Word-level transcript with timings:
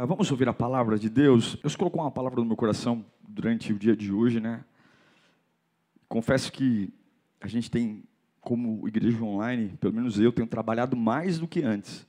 Uh, 0.00 0.06
vamos 0.06 0.30
ouvir 0.30 0.48
a 0.48 0.52
palavra 0.54 0.98
de 0.98 1.10
Deus. 1.10 1.56
Deus 1.56 1.76
colocou 1.76 2.00
uma 2.00 2.10
palavra 2.10 2.40
no 2.40 2.46
meu 2.46 2.56
coração 2.56 3.04
durante 3.28 3.70
o 3.70 3.78
dia 3.78 3.94
de 3.94 4.10
hoje, 4.10 4.40
né? 4.40 4.64
Confesso 6.08 6.50
que 6.50 6.90
a 7.38 7.46
gente 7.46 7.70
tem, 7.70 8.02
como 8.40 8.88
igreja 8.88 9.22
online, 9.22 9.76
pelo 9.78 9.92
menos 9.92 10.18
eu, 10.18 10.32
tenho 10.32 10.48
trabalhado 10.48 10.96
mais 10.96 11.38
do 11.38 11.46
que 11.46 11.62
antes. 11.62 12.06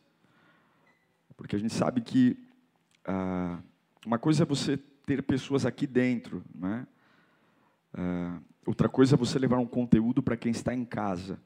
Porque 1.36 1.54
a 1.54 1.60
gente 1.60 1.74
sabe 1.74 2.00
que 2.00 2.38
uh, 3.06 3.62
uma 4.06 4.18
coisa 4.18 4.44
é 4.44 4.46
você 4.46 4.78
ter 5.06 5.22
pessoas 5.22 5.66
aqui 5.66 5.86
dentro, 5.86 6.42
né? 6.56 6.88
Uh, 7.94 8.42
outra 8.66 8.88
coisa 8.88 9.16
é 9.16 9.18
você 9.18 9.38
levar 9.38 9.58
um 9.58 9.68
conteúdo 9.68 10.24
para 10.24 10.38
quem 10.38 10.52
está 10.52 10.74
em 10.74 10.86
casa. 10.86 11.38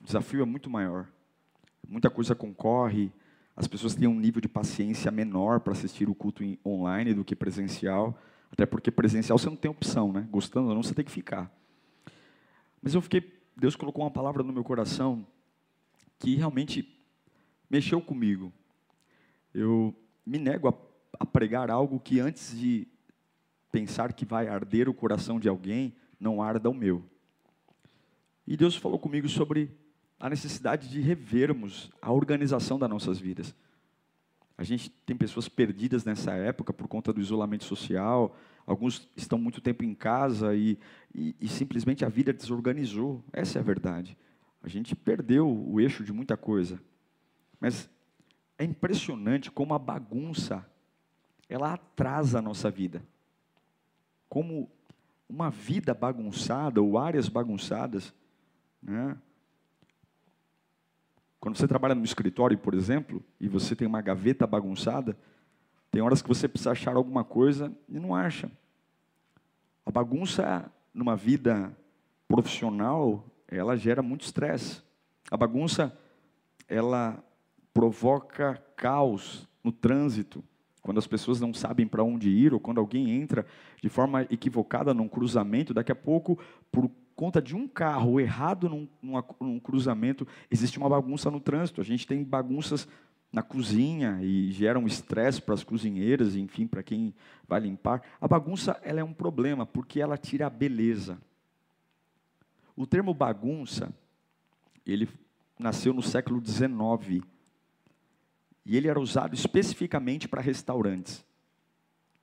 O 0.00 0.04
desafio 0.04 0.42
é 0.42 0.44
muito 0.46 0.70
maior. 0.70 1.08
Muita 1.88 2.08
coisa 2.08 2.36
concorre, 2.36 3.10
as 3.56 3.66
pessoas 3.66 3.94
têm 3.94 4.08
um 4.08 4.18
nível 4.18 4.40
de 4.40 4.48
paciência 4.48 5.10
menor 5.10 5.60
para 5.60 5.72
assistir 5.72 6.08
o 6.08 6.14
culto 6.14 6.42
online 6.64 7.12
do 7.12 7.24
que 7.24 7.36
presencial, 7.36 8.18
até 8.50 8.64
porque 8.64 8.90
presencial 8.90 9.38
você 9.38 9.48
não 9.48 9.56
tem 9.56 9.70
opção, 9.70 10.12
né? 10.12 10.26
Gostando 10.30 10.68
ou 10.68 10.74
não, 10.74 10.82
você 10.82 10.94
tem 10.94 11.04
que 11.04 11.10
ficar. 11.10 11.50
Mas 12.82 12.94
eu 12.94 13.00
fiquei, 13.00 13.32
Deus 13.56 13.76
colocou 13.76 14.04
uma 14.04 14.10
palavra 14.10 14.42
no 14.42 14.52
meu 14.52 14.64
coração 14.64 15.26
que 16.18 16.34
realmente 16.34 16.88
mexeu 17.68 18.00
comigo. 18.00 18.52
Eu 19.54 19.94
me 20.24 20.38
nego 20.38 20.68
a, 20.68 20.74
a 21.20 21.26
pregar 21.26 21.70
algo 21.70 22.00
que 22.00 22.20
antes 22.20 22.56
de 22.58 22.86
pensar 23.70 24.12
que 24.12 24.24
vai 24.24 24.48
arder 24.48 24.88
o 24.88 24.94
coração 24.94 25.40
de 25.40 25.48
alguém, 25.48 25.94
não 26.18 26.42
arda 26.42 26.68
o 26.68 26.74
meu. 26.74 27.02
E 28.46 28.56
Deus 28.56 28.76
falou 28.76 28.98
comigo 28.98 29.28
sobre 29.28 29.70
a 30.22 30.30
necessidade 30.30 30.88
de 30.88 31.00
revermos 31.00 31.90
a 32.00 32.12
organização 32.12 32.78
das 32.78 32.88
nossas 32.88 33.18
vidas. 33.18 33.52
A 34.56 34.62
gente 34.62 34.88
tem 34.88 35.16
pessoas 35.16 35.48
perdidas 35.48 36.04
nessa 36.04 36.30
época 36.30 36.72
por 36.72 36.86
conta 36.86 37.12
do 37.12 37.20
isolamento 37.20 37.64
social, 37.64 38.36
alguns 38.64 39.08
estão 39.16 39.36
muito 39.36 39.60
tempo 39.60 39.82
em 39.82 39.92
casa 39.92 40.54
e, 40.54 40.78
e, 41.12 41.34
e 41.40 41.48
simplesmente 41.48 42.04
a 42.04 42.08
vida 42.08 42.32
desorganizou. 42.32 43.20
Essa 43.32 43.58
é 43.58 43.60
a 43.60 43.64
verdade. 43.64 44.16
A 44.62 44.68
gente 44.68 44.94
perdeu 44.94 45.50
o 45.50 45.80
eixo 45.80 46.04
de 46.04 46.12
muita 46.12 46.36
coisa. 46.36 46.80
Mas 47.58 47.90
é 48.56 48.62
impressionante 48.62 49.50
como 49.50 49.74
a 49.74 49.78
bagunça 49.78 50.64
ela 51.48 51.72
atrasa 51.72 52.38
a 52.38 52.42
nossa 52.42 52.70
vida. 52.70 53.02
Como 54.28 54.70
uma 55.28 55.50
vida 55.50 55.92
bagunçada 55.92 56.80
ou 56.80 56.96
áreas 56.96 57.28
bagunçadas, 57.28 58.14
né? 58.80 59.16
Quando 61.42 61.58
você 61.58 61.66
trabalha 61.66 61.96
no 61.96 62.04
escritório, 62.04 62.56
por 62.56 62.72
exemplo, 62.72 63.20
e 63.40 63.48
você 63.48 63.74
tem 63.74 63.88
uma 63.88 64.00
gaveta 64.00 64.46
bagunçada, 64.46 65.18
tem 65.90 66.00
horas 66.00 66.22
que 66.22 66.28
você 66.28 66.46
precisa 66.46 66.70
achar 66.70 66.94
alguma 66.94 67.24
coisa 67.24 67.76
e 67.88 67.98
não 67.98 68.14
acha. 68.14 68.48
A 69.84 69.90
bagunça 69.90 70.70
numa 70.94 71.16
vida 71.16 71.76
profissional, 72.28 73.26
ela 73.48 73.76
gera 73.76 74.02
muito 74.02 74.20
estresse. 74.20 74.82
A 75.32 75.36
bagunça, 75.36 75.92
ela 76.68 77.20
provoca 77.74 78.62
caos 78.76 79.48
no 79.64 79.72
trânsito, 79.72 80.44
quando 80.80 80.98
as 80.98 81.08
pessoas 81.08 81.40
não 81.40 81.52
sabem 81.52 81.88
para 81.88 82.04
onde 82.04 82.30
ir, 82.30 82.54
ou 82.54 82.60
quando 82.60 82.78
alguém 82.78 83.10
entra 83.10 83.44
de 83.82 83.88
forma 83.88 84.22
equivocada 84.30 84.94
num 84.94 85.08
cruzamento, 85.08 85.74
daqui 85.74 85.90
a 85.90 85.96
pouco, 85.96 86.38
por 86.70 86.88
conta 87.22 87.40
de 87.40 87.54
um 87.54 87.68
carro 87.68 88.18
errado 88.18 88.68
num, 88.68 88.88
num, 89.00 89.22
num 89.40 89.60
cruzamento, 89.60 90.26
existe 90.50 90.76
uma 90.76 90.88
bagunça 90.88 91.30
no 91.30 91.38
trânsito. 91.38 91.80
A 91.80 91.84
gente 91.84 92.04
tem 92.04 92.24
bagunças 92.24 92.88
na 93.32 93.44
cozinha 93.44 94.18
e 94.20 94.50
gera 94.50 94.76
um 94.76 94.88
estresse 94.88 95.40
para 95.40 95.54
as 95.54 95.62
cozinheiras, 95.62 96.34
enfim, 96.34 96.66
para 96.66 96.82
quem 96.82 97.14
vai 97.46 97.60
limpar. 97.60 98.02
A 98.20 98.26
bagunça 98.26 98.76
ela 98.82 98.98
é 98.98 99.04
um 99.04 99.12
problema 99.12 99.64
porque 99.64 100.00
ela 100.00 100.18
tira 100.18 100.48
a 100.48 100.50
beleza. 100.50 101.16
O 102.74 102.88
termo 102.88 103.14
bagunça, 103.14 103.94
ele 104.84 105.08
nasceu 105.56 105.94
no 105.94 106.02
século 106.02 106.44
XIX 106.44 107.24
e 108.66 108.76
ele 108.76 108.88
era 108.88 108.98
usado 108.98 109.32
especificamente 109.32 110.26
para 110.26 110.42
restaurantes. 110.42 111.24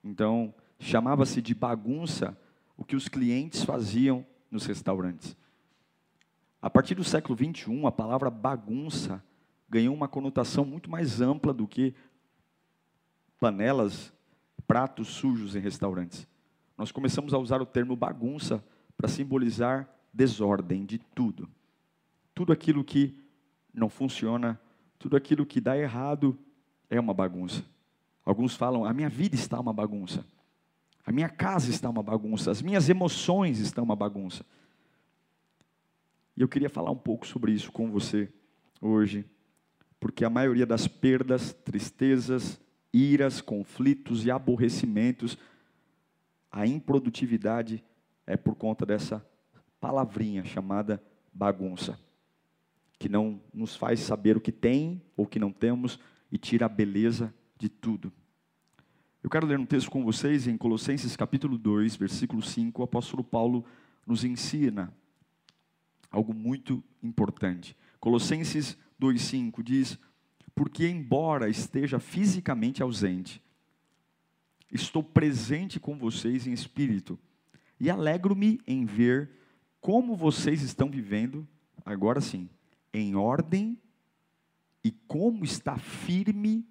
Então, 0.04 0.52
chamava-se 0.78 1.40
de 1.40 1.54
bagunça 1.54 2.38
o 2.76 2.84
que 2.84 2.94
os 2.94 3.08
clientes 3.08 3.64
faziam 3.64 4.26
nos 4.50 4.66
restaurantes. 4.66 5.36
A 6.60 6.68
partir 6.68 6.94
do 6.94 7.04
século 7.04 7.34
21, 7.34 7.86
a 7.86 7.92
palavra 7.92 8.28
bagunça 8.28 9.22
ganhou 9.68 9.94
uma 9.94 10.08
conotação 10.08 10.64
muito 10.64 10.90
mais 10.90 11.20
ampla 11.20 11.52
do 11.54 11.66
que 11.66 11.94
panelas, 13.38 14.12
pratos 14.66 15.08
sujos 15.08 15.56
em 15.56 15.60
restaurantes. 15.60 16.26
Nós 16.76 16.92
começamos 16.92 17.32
a 17.32 17.38
usar 17.38 17.62
o 17.62 17.66
termo 17.66 17.96
bagunça 17.96 18.62
para 18.96 19.08
simbolizar 19.08 19.88
desordem 20.12 20.84
de 20.84 20.98
tudo. 20.98 21.48
Tudo 22.34 22.52
aquilo 22.52 22.84
que 22.84 23.16
não 23.72 23.88
funciona, 23.88 24.60
tudo 24.98 25.16
aquilo 25.16 25.46
que 25.46 25.60
dá 25.60 25.78
errado 25.78 26.38
é 26.88 26.98
uma 27.00 27.14
bagunça. 27.14 27.64
Alguns 28.24 28.54
falam: 28.54 28.84
a 28.84 28.92
minha 28.92 29.08
vida 29.08 29.34
está 29.34 29.58
uma 29.58 29.72
bagunça. 29.72 30.24
A 31.04 31.12
minha 31.12 31.28
casa 31.28 31.70
está 31.70 31.88
uma 31.88 32.02
bagunça, 32.02 32.50
as 32.50 32.62
minhas 32.62 32.88
emoções 32.88 33.58
estão 33.58 33.84
uma 33.84 33.96
bagunça. 33.96 34.44
E 36.36 36.42
eu 36.42 36.48
queria 36.48 36.70
falar 36.70 36.90
um 36.90 36.96
pouco 36.96 37.26
sobre 37.26 37.52
isso 37.52 37.72
com 37.72 37.90
você 37.90 38.32
hoje, 38.80 39.24
porque 39.98 40.24
a 40.24 40.30
maioria 40.30 40.64
das 40.64 40.86
perdas, 40.86 41.52
tristezas, 41.52 42.60
iras, 42.92 43.40
conflitos 43.40 44.24
e 44.24 44.30
aborrecimentos, 44.30 45.36
a 46.50 46.66
improdutividade 46.66 47.84
é 48.26 48.36
por 48.36 48.54
conta 48.54 48.84
dessa 48.84 49.24
palavrinha 49.80 50.44
chamada 50.44 51.02
bagunça, 51.32 51.98
que 52.98 53.08
não 53.08 53.40
nos 53.52 53.76
faz 53.76 54.00
saber 54.00 54.36
o 54.36 54.40
que 54.40 54.52
tem 54.52 55.02
ou 55.16 55.26
que 55.26 55.38
não 55.38 55.52
temos 55.52 55.98
e 56.30 56.38
tira 56.38 56.66
a 56.66 56.68
beleza 56.68 57.34
de 57.58 57.68
tudo. 57.68 58.12
Eu 59.22 59.28
quero 59.28 59.46
ler 59.46 59.58
um 59.58 59.66
texto 59.66 59.90
com 59.90 60.02
vocês 60.02 60.46
em 60.46 60.56
Colossenses 60.56 61.14
capítulo 61.14 61.58
2, 61.58 61.94
versículo 61.94 62.40
5. 62.40 62.80
O 62.80 62.84
apóstolo 62.84 63.22
Paulo 63.22 63.66
nos 64.06 64.24
ensina 64.24 64.94
algo 66.10 66.32
muito 66.32 66.82
importante. 67.02 67.76
Colossenses 68.00 68.78
2,5 68.98 69.62
diz: 69.62 69.98
Porque, 70.54 70.88
embora 70.88 71.50
esteja 71.50 72.00
fisicamente 72.00 72.82
ausente, 72.82 73.42
estou 74.72 75.02
presente 75.02 75.78
com 75.78 75.98
vocês 75.98 76.46
em 76.46 76.52
espírito, 76.52 77.18
e 77.78 77.90
alegro-me 77.90 78.58
em 78.66 78.86
ver 78.86 79.30
como 79.82 80.16
vocês 80.16 80.62
estão 80.62 80.90
vivendo, 80.90 81.46
agora 81.84 82.22
sim, 82.22 82.48
em 82.90 83.14
ordem, 83.14 83.78
e 84.82 84.90
como 84.90 85.44
está 85.44 85.76
firme 85.76 86.66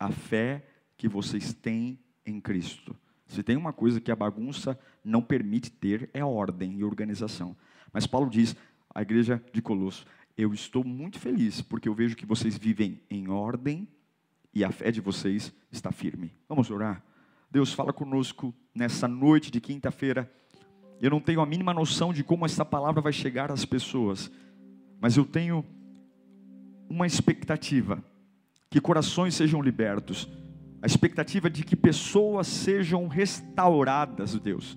a 0.00 0.10
fé 0.10 0.66
que 1.02 1.08
vocês 1.08 1.52
têm 1.52 1.98
em 2.24 2.40
Cristo. 2.40 2.94
Se 3.26 3.42
tem 3.42 3.56
uma 3.56 3.72
coisa 3.72 4.00
que 4.00 4.12
a 4.12 4.14
bagunça 4.14 4.78
não 5.04 5.20
permite 5.20 5.68
ter, 5.68 6.08
é 6.14 6.24
ordem 6.24 6.78
e 6.78 6.84
organização. 6.84 7.56
Mas 7.92 8.06
Paulo 8.06 8.30
diz 8.30 8.54
à 8.94 9.02
igreja 9.02 9.42
de 9.52 9.60
Colosso: 9.60 10.06
Eu 10.38 10.54
estou 10.54 10.84
muito 10.84 11.18
feliz 11.18 11.60
porque 11.60 11.88
eu 11.88 11.94
vejo 11.94 12.14
que 12.14 12.24
vocês 12.24 12.56
vivem 12.56 13.00
em 13.10 13.28
ordem 13.28 13.88
e 14.54 14.62
a 14.62 14.70
fé 14.70 14.92
de 14.92 15.00
vocês 15.00 15.52
está 15.72 15.90
firme. 15.90 16.32
Vamos 16.48 16.70
orar? 16.70 17.02
Deus, 17.50 17.72
fala 17.72 17.92
conosco 17.92 18.54
nessa 18.72 19.08
noite 19.08 19.50
de 19.50 19.60
quinta-feira. 19.60 20.32
Eu 21.00 21.10
não 21.10 21.20
tenho 21.20 21.40
a 21.40 21.46
mínima 21.46 21.74
noção 21.74 22.12
de 22.12 22.22
como 22.22 22.46
essa 22.46 22.64
palavra 22.64 23.02
vai 23.02 23.12
chegar 23.12 23.50
às 23.50 23.64
pessoas, 23.64 24.30
mas 25.00 25.16
eu 25.16 25.24
tenho 25.24 25.66
uma 26.88 27.08
expectativa 27.08 28.00
que 28.70 28.80
corações 28.80 29.34
sejam 29.34 29.60
libertos 29.60 30.28
a 30.82 30.86
expectativa 30.86 31.48
de 31.48 31.62
que 31.62 31.76
pessoas 31.76 32.48
sejam 32.48 33.06
restauradas, 33.06 34.34
Deus. 34.40 34.76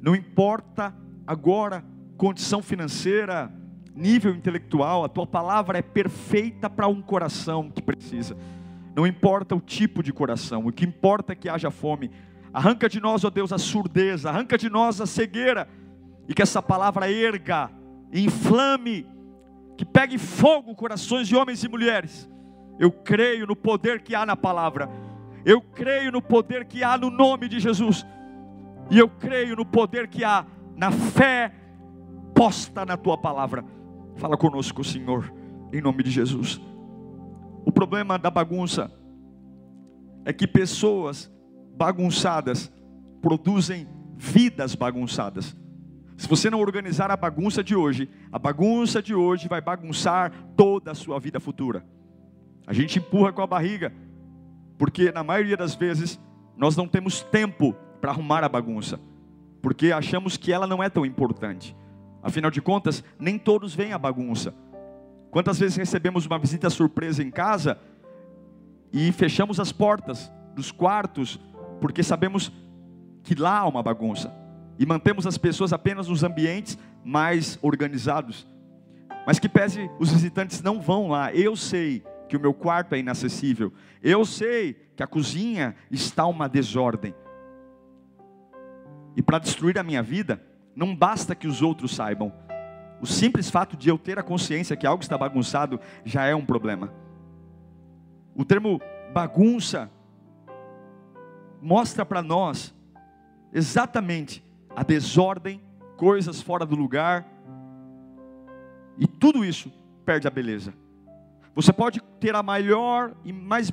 Não 0.00 0.14
importa 0.14 0.94
agora 1.26 1.82
condição 2.18 2.62
financeira, 2.62 3.50
nível 3.96 4.34
intelectual, 4.34 5.04
a 5.04 5.08
tua 5.08 5.26
palavra 5.26 5.78
é 5.78 5.82
perfeita 5.82 6.68
para 6.68 6.86
um 6.86 7.00
coração 7.00 7.70
que 7.70 7.80
precisa. 7.80 8.36
Não 8.94 9.06
importa 9.06 9.56
o 9.56 9.60
tipo 9.60 10.02
de 10.02 10.12
coração, 10.12 10.66
o 10.66 10.72
que 10.72 10.84
importa 10.84 11.32
é 11.32 11.36
que 11.36 11.48
haja 11.48 11.70
fome. 11.70 12.10
Arranca 12.52 12.86
de 12.86 13.00
nós, 13.00 13.24
ó 13.24 13.30
Deus, 13.30 13.52
a 13.52 13.58
surdez, 13.58 14.26
arranca 14.26 14.58
de 14.58 14.68
nós 14.68 15.00
a 15.00 15.06
cegueira, 15.06 15.66
e 16.28 16.34
que 16.34 16.42
essa 16.42 16.60
palavra 16.60 17.10
erga, 17.10 17.70
inflame, 18.12 19.06
que 19.78 19.84
pegue 19.84 20.18
fogo 20.18 20.74
corações 20.74 21.26
de 21.26 21.34
homens 21.34 21.64
e 21.64 21.68
mulheres. 21.68 22.28
Eu 22.78 22.92
creio 22.92 23.46
no 23.46 23.56
poder 23.56 24.02
que 24.02 24.14
há 24.14 24.26
na 24.26 24.36
palavra, 24.36 24.88
eu 25.44 25.60
creio 25.60 26.12
no 26.12 26.22
poder 26.22 26.64
que 26.64 26.82
há 26.82 26.96
no 26.96 27.10
nome 27.10 27.48
de 27.48 27.60
Jesus, 27.60 28.06
e 28.90 28.98
eu 28.98 29.08
creio 29.08 29.56
no 29.56 29.64
poder 29.64 30.08
que 30.08 30.24
há 30.24 30.46
na 30.76 30.90
fé 30.90 31.52
posta 32.34 32.84
na 32.84 32.96
tua 32.96 33.16
palavra. 33.16 33.64
Fala 34.16 34.36
conosco, 34.36 34.82
Senhor, 34.82 35.32
em 35.72 35.80
nome 35.80 36.02
de 36.02 36.10
Jesus. 36.10 36.60
O 37.64 37.72
problema 37.72 38.18
da 38.18 38.30
bagunça 38.30 38.90
é 40.24 40.32
que 40.32 40.46
pessoas 40.46 41.32
bagunçadas 41.76 42.72
produzem 43.20 43.86
vidas 44.16 44.74
bagunçadas. 44.74 45.56
Se 46.16 46.28
você 46.28 46.50
não 46.50 46.60
organizar 46.60 47.10
a 47.10 47.16
bagunça 47.16 47.64
de 47.64 47.74
hoje, 47.74 48.08
a 48.30 48.38
bagunça 48.38 49.02
de 49.02 49.14
hoje 49.14 49.48
vai 49.48 49.60
bagunçar 49.60 50.32
toda 50.56 50.92
a 50.92 50.94
sua 50.94 51.18
vida 51.18 51.40
futura. 51.40 51.84
A 52.66 52.72
gente 52.72 52.98
empurra 52.98 53.32
com 53.32 53.42
a 53.42 53.46
barriga, 53.46 53.92
porque 54.78 55.12
na 55.12 55.22
maioria 55.22 55.56
das 55.56 55.74
vezes 55.74 56.20
nós 56.56 56.76
não 56.76 56.86
temos 56.86 57.22
tempo 57.22 57.74
para 58.00 58.10
arrumar 58.10 58.44
a 58.44 58.48
bagunça, 58.48 59.00
porque 59.60 59.92
achamos 59.92 60.36
que 60.36 60.52
ela 60.52 60.66
não 60.66 60.82
é 60.82 60.88
tão 60.88 61.06
importante. 61.06 61.76
Afinal 62.22 62.50
de 62.50 62.60
contas, 62.60 63.02
nem 63.18 63.38
todos 63.38 63.74
veem 63.74 63.92
a 63.92 63.98
bagunça. 63.98 64.54
Quantas 65.30 65.58
vezes 65.58 65.76
recebemos 65.76 66.26
uma 66.26 66.38
visita 66.38 66.68
surpresa 66.68 67.22
em 67.22 67.30
casa 67.30 67.78
e 68.92 69.10
fechamos 69.12 69.58
as 69.58 69.72
portas 69.72 70.30
dos 70.54 70.70
quartos 70.70 71.40
porque 71.80 72.02
sabemos 72.02 72.52
que 73.22 73.34
lá 73.34 73.58
há 73.58 73.66
uma 73.66 73.82
bagunça 73.82 74.32
e 74.78 74.86
mantemos 74.86 75.26
as 75.26 75.38
pessoas 75.38 75.72
apenas 75.72 76.08
nos 76.08 76.22
ambientes 76.22 76.78
mais 77.04 77.58
organizados. 77.62 78.46
Mas 79.26 79.38
que 79.38 79.48
pese 79.48 79.90
os 79.98 80.12
visitantes 80.12 80.60
não 80.62 80.80
vão 80.80 81.08
lá, 81.08 81.32
eu 81.32 81.56
sei 81.56 82.04
que 82.32 82.36
o 82.38 82.40
meu 82.40 82.54
quarto 82.54 82.94
é 82.94 82.98
inacessível, 82.98 83.70
eu 84.02 84.24
sei 84.24 84.72
que 84.96 85.02
a 85.02 85.06
cozinha 85.06 85.76
está 85.90 86.26
uma 86.26 86.48
desordem. 86.48 87.14
E 89.14 89.20
para 89.20 89.38
destruir 89.38 89.78
a 89.78 89.82
minha 89.82 90.02
vida, 90.02 90.42
não 90.74 90.96
basta 90.96 91.34
que 91.34 91.46
os 91.46 91.60
outros 91.60 91.94
saibam, 91.94 92.32
o 93.02 93.06
simples 93.06 93.50
fato 93.50 93.76
de 93.76 93.90
eu 93.90 93.98
ter 93.98 94.18
a 94.18 94.22
consciência 94.22 94.74
que 94.74 94.86
algo 94.86 95.02
está 95.02 95.18
bagunçado 95.18 95.78
já 96.06 96.24
é 96.24 96.34
um 96.34 96.46
problema. 96.46 96.90
O 98.34 98.46
termo 98.46 98.80
bagunça 99.12 99.90
mostra 101.60 102.06
para 102.06 102.22
nós 102.22 102.74
exatamente 103.52 104.42
a 104.74 104.82
desordem, 104.82 105.60
coisas 105.98 106.40
fora 106.40 106.64
do 106.64 106.76
lugar, 106.76 107.26
e 108.96 109.06
tudo 109.06 109.44
isso 109.44 109.70
perde 110.06 110.26
a 110.26 110.30
beleza. 110.30 110.72
Você 111.54 111.72
pode 111.72 112.00
ter 112.18 112.34
a 112.34 112.42
maior 112.42 113.12
e 113.24 113.32
mais 113.32 113.72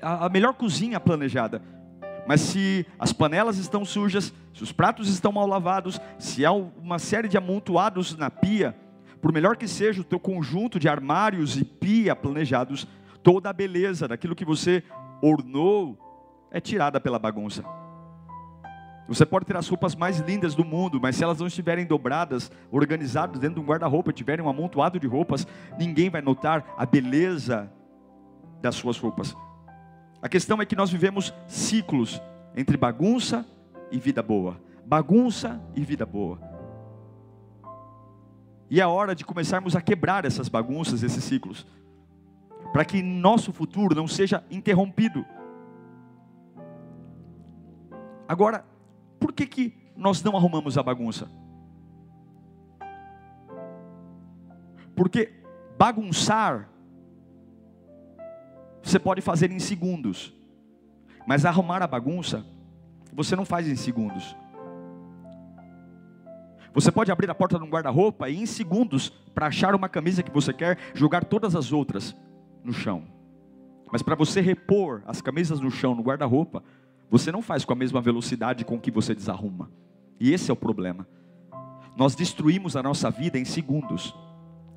a 0.00 0.28
melhor 0.30 0.54
cozinha 0.54 0.98
planejada, 0.98 1.60
mas 2.26 2.40
se 2.40 2.86
as 2.98 3.12
panelas 3.12 3.58
estão 3.58 3.84
sujas, 3.84 4.32
se 4.54 4.62
os 4.62 4.72
pratos 4.72 5.08
estão 5.08 5.30
mal 5.30 5.46
lavados, 5.46 6.00
se 6.18 6.46
há 6.46 6.52
uma 6.52 6.98
série 6.98 7.28
de 7.28 7.36
amontoados 7.36 8.16
na 8.16 8.30
pia, 8.30 8.74
por 9.20 9.32
melhor 9.32 9.56
que 9.56 9.68
seja 9.68 10.00
o 10.00 10.04
teu 10.04 10.18
conjunto 10.18 10.78
de 10.78 10.88
armários 10.88 11.56
e 11.56 11.64
pia 11.64 12.16
planejados, 12.16 12.86
toda 13.22 13.50
a 13.50 13.52
beleza 13.52 14.08
daquilo 14.08 14.34
que 14.34 14.44
você 14.44 14.82
ornou 15.20 15.98
é 16.50 16.60
tirada 16.60 17.00
pela 17.00 17.18
bagunça. 17.18 17.64
Você 19.08 19.24
pode 19.24 19.44
ter 19.44 19.56
as 19.56 19.68
roupas 19.68 19.94
mais 19.94 20.18
lindas 20.18 20.54
do 20.54 20.64
mundo, 20.64 21.00
mas 21.00 21.16
se 21.16 21.22
elas 21.22 21.38
não 21.38 21.46
estiverem 21.46 21.86
dobradas, 21.86 22.50
organizadas 22.70 23.38
dentro 23.38 23.56
de 23.56 23.60
um 23.60 23.68
guarda-roupa, 23.68 24.12
tiverem 24.12 24.44
um 24.44 24.48
amontoado 24.48 24.98
de 24.98 25.06
roupas, 25.06 25.46
ninguém 25.78 26.10
vai 26.10 26.20
notar 26.20 26.64
a 26.76 26.84
beleza 26.84 27.70
das 28.60 28.74
suas 28.74 28.98
roupas. 28.98 29.36
A 30.20 30.28
questão 30.28 30.60
é 30.60 30.66
que 30.66 30.74
nós 30.74 30.90
vivemos 30.90 31.32
ciclos 31.46 32.20
entre 32.56 32.76
bagunça 32.76 33.46
e 33.92 33.98
vida 33.98 34.22
boa. 34.22 34.60
Bagunça 34.84 35.60
e 35.74 35.84
vida 35.84 36.04
boa. 36.04 36.40
E 38.68 38.80
é 38.80 38.86
hora 38.86 39.14
de 39.14 39.24
começarmos 39.24 39.76
a 39.76 39.80
quebrar 39.80 40.24
essas 40.24 40.48
bagunças, 40.48 41.04
esses 41.04 41.22
ciclos, 41.22 41.64
para 42.72 42.84
que 42.84 43.02
nosso 43.02 43.52
futuro 43.52 43.94
não 43.94 44.08
seja 44.08 44.42
interrompido. 44.50 45.24
Agora, 48.28 48.64
por 49.18 49.32
que, 49.32 49.46
que 49.46 49.92
nós 49.96 50.22
não 50.22 50.36
arrumamos 50.36 50.76
a 50.76 50.82
bagunça? 50.82 51.28
Porque 54.94 55.32
bagunçar 55.78 56.70
você 58.86 59.00
pode 59.00 59.20
fazer 59.20 59.50
em 59.50 59.58
segundos. 59.58 60.32
Mas 61.26 61.44
arrumar 61.44 61.82
a 61.82 61.88
bagunça, 61.88 62.46
você 63.12 63.34
não 63.34 63.44
faz 63.44 63.68
em 63.68 63.74
segundos. 63.74 64.36
Você 66.72 66.92
pode 66.92 67.10
abrir 67.10 67.28
a 67.28 67.34
porta 67.34 67.58
de 67.58 67.64
um 67.64 67.68
guarda-roupa 67.68 68.30
e 68.30 68.36
em 68.36 68.46
segundos, 68.46 69.08
para 69.34 69.48
achar 69.48 69.74
uma 69.74 69.88
camisa 69.88 70.22
que 70.22 70.30
você 70.30 70.52
quer, 70.52 70.78
jogar 70.94 71.24
todas 71.24 71.56
as 71.56 71.72
outras 71.72 72.14
no 72.62 72.72
chão. 72.72 73.02
Mas 73.90 74.02
para 74.02 74.14
você 74.14 74.40
repor 74.40 75.02
as 75.04 75.20
camisas 75.20 75.58
no 75.58 75.70
chão, 75.70 75.92
no 75.92 76.02
guarda-roupa, 76.02 76.62
você 77.10 77.30
não 77.30 77.42
faz 77.42 77.64
com 77.64 77.72
a 77.72 77.76
mesma 77.76 78.00
velocidade 78.00 78.64
com 78.64 78.78
que 78.78 78.90
você 78.90 79.14
desarruma. 79.14 79.70
E 80.18 80.32
esse 80.32 80.50
é 80.50 80.52
o 80.52 80.56
problema. 80.56 81.06
Nós 81.96 82.14
destruímos 82.14 82.76
a 82.76 82.82
nossa 82.82 83.10
vida 83.10 83.38
em 83.38 83.44
segundos. 83.44 84.14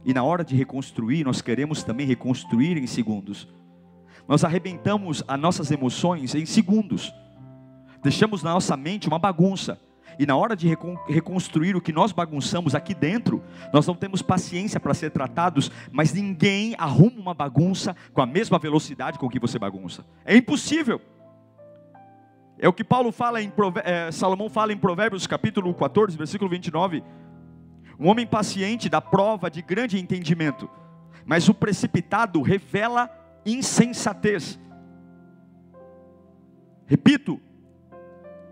E 0.05 0.13
na 0.13 0.23
hora 0.23 0.43
de 0.43 0.55
reconstruir, 0.55 1.23
nós 1.23 1.41
queremos 1.41 1.83
também 1.83 2.05
reconstruir 2.05 2.77
em 2.77 2.87
segundos. 2.87 3.47
Nós 4.27 4.43
arrebentamos 4.43 5.23
as 5.27 5.39
nossas 5.39 5.71
emoções 5.71 6.35
em 6.35 6.45
segundos. 6.45 7.13
Deixamos 8.01 8.43
na 8.43 8.53
nossa 8.53 8.77
mente 8.77 9.07
uma 9.07 9.19
bagunça. 9.19 9.79
E 10.17 10.25
na 10.25 10.35
hora 10.35 10.55
de 10.55 10.67
reconstruir 11.07 11.75
o 11.75 11.81
que 11.81 11.93
nós 11.93 12.11
bagunçamos 12.11 12.75
aqui 12.75 12.93
dentro, 12.93 13.41
nós 13.73 13.87
não 13.87 13.95
temos 13.95 14.21
paciência 14.21 14.79
para 14.79 14.93
ser 14.93 15.11
tratados, 15.11 15.71
mas 15.91 16.13
ninguém 16.13 16.75
arruma 16.77 17.19
uma 17.19 17.33
bagunça 17.33 17.95
com 18.13 18.21
a 18.21 18.25
mesma 18.25 18.59
velocidade 18.59 19.17
com 19.17 19.29
que 19.29 19.39
você 19.39 19.57
bagunça. 19.57 20.05
É 20.25 20.35
impossível. 20.35 21.01
É 22.61 22.67
o 22.67 22.73
que 22.73 22.83
Paulo 22.83 23.09
fala 23.09 23.41
em 23.41 23.51
é, 23.85 24.11
Salomão 24.11 24.49
fala 24.49 24.73
em 24.73 24.77
Provérbios 24.77 25.25
capítulo 25.25 25.73
14, 25.73 26.17
versículo 26.17 26.49
29. 26.49 27.01
Um 27.97 28.09
homem 28.09 28.27
paciente 28.27 28.89
dá 28.89 28.99
prova 28.99 29.49
de 29.49 29.61
grande 29.61 29.97
entendimento, 29.97 30.69
mas 31.25 31.47
o 31.47 31.53
precipitado 31.53 32.41
revela 32.41 33.09
insensatez. 33.45 34.59
Repito, 36.85 37.39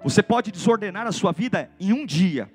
você 0.02 0.24
pode 0.24 0.54
desordenar 0.54 1.06
a 1.06 1.12
sua 1.12 1.34
vida 1.34 1.70
em 1.78 1.92
um 1.92 2.06
dia. 2.06 2.50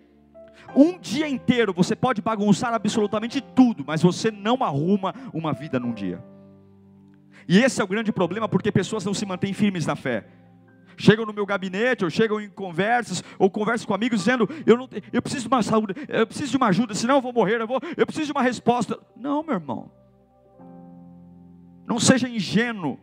Um 0.75 0.99
dia 0.99 1.29
inteiro 1.29 1.75
você 1.75 1.95
pode 1.95 2.23
bagunçar 2.23 2.73
absolutamente 2.73 3.43
tudo, 3.43 3.85
mas 3.87 4.03
você 4.03 4.31
não 4.31 4.63
arruma 4.63 5.15
uma 5.35 5.53
vida 5.53 5.79
num 5.79 5.93
dia. 5.93 6.23
E 7.47 7.59
esse 7.59 7.79
é 7.79 7.85
o 7.85 7.89
grande 7.89 8.11
problema 8.11 8.49
porque 8.49 8.73
pessoas 8.73 9.05
não 9.05 9.13
se 9.13 9.27
mantêm 9.27 9.53
firmes 9.53 9.85
na 9.85 9.95
fé. 9.97 10.25
Chegam 10.97 11.27
no 11.27 11.33
meu 11.33 11.47
gabinete, 11.47 12.05
ou 12.05 12.11
chegam 12.11 12.41
em 12.41 12.49
conversas, 12.49 13.23
ou 13.39 13.51
conversam 13.51 13.87
com 13.87 13.95
amigos 13.95 14.21
dizendo: 14.21 14.49
eu, 14.67 14.77
não, 14.77 14.89
eu 15.13 15.23
preciso 15.23 15.43
de 15.43 15.49
uma 15.49 15.63
saúde, 15.63 15.95
eu 16.09 16.27
preciso 16.27 16.51
de 16.51 16.57
uma 16.57 16.69
ajuda, 16.69 16.95
senão 16.95 17.17
eu 17.17 17.23
vou 17.23 17.33
morrer, 17.33 17.61
eu, 17.61 17.67
vou, 17.67 17.81
eu 17.97 18.07
preciso 18.07 18.27
de 18.27 18.33
uma 18.33 18.43
resposta. 18.43 18.99
Não, 19.17 19.43
meu 19.43 19.55
irmão. 19.55 19.91
Não 21.87 21.99
seja 21.99 22.29
ingênuo 22.29 22.99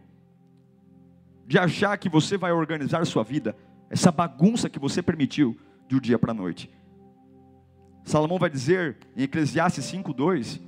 de 1.46 1.58
achar 1.58 1.98
que 1.98 2.08
você 2.08 2.38
vai 2.38 2.52
organizar 2.52 3.06
sua 3.06 3.24
vida, 3.24 3.56
essa 3.90 4.12
bagunça 4.12 4.70
que 4.70 4.80
você 4.80 5.02
permitiu 5.02 5.60
de 5.88 5.96
um 5.96 6.00
dia 6.00 6.20
para 6.20 6.32
a 6.32 6.36
noite. 6.36 6.70
Salomão 8.04 8.38
vai 8.38 8.50
dizer 8.50 8.98
em 9.16 9.24
Eclesiastes 9.24 9.86
5:2: 9.86 10.62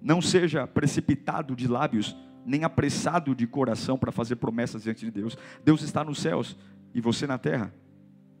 Não 0.00 0.20
seja 0.20 0.66
precipitado 0.66 1.54
de 1.54 1.66
lábios, 1.66 2.16
nem 2.44 2.64
apressado 2.64 3.34
de 3.34 3.46
coração 3.46 3.98
para 3.98 4.12
fazer 4.12 4.36
promessas 4.36 4.82
diante 4.82 5.04
de 5.04 5.10
Deus. 5.10 5.36
Deus 5.64 5.82
está 5.82 6.04
nos 6.04 6.18
céus 6.18 6.56
e 6.94 7.00
você 7.00 7.26
na 7.26 7.38
terra. 7.38 7.72